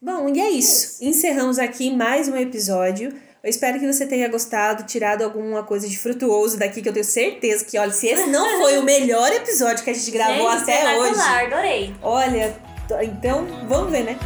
[0.00, 1.02] Bom, e é isso.
[1.04, 3.14] Encerramos aqui mais um episódio.
[3.44, 7.04] Eu espero que você tenha gostado, tirado alguma coisa de frutuoso daqui, que eu tenho
[7.04, 10.62] certeza que, olha, se esse não foi o melhor episódio que a gente gravou Gente,
[10.62, 11.20] até hoje.
[11.20, 11.94] adorei.
[12.00, 12.56] Olha,
[13.02, 14.18] então vamos ver, né?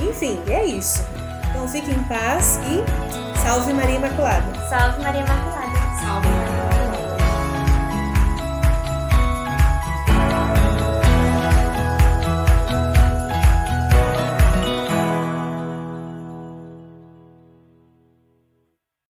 [0.00, 1.04] Enfim, é isso.
[1.50, 4.68] Então fique em paz e salve Maria Imaculada.
[4.68, 5.63] Salve Maria Imaculada.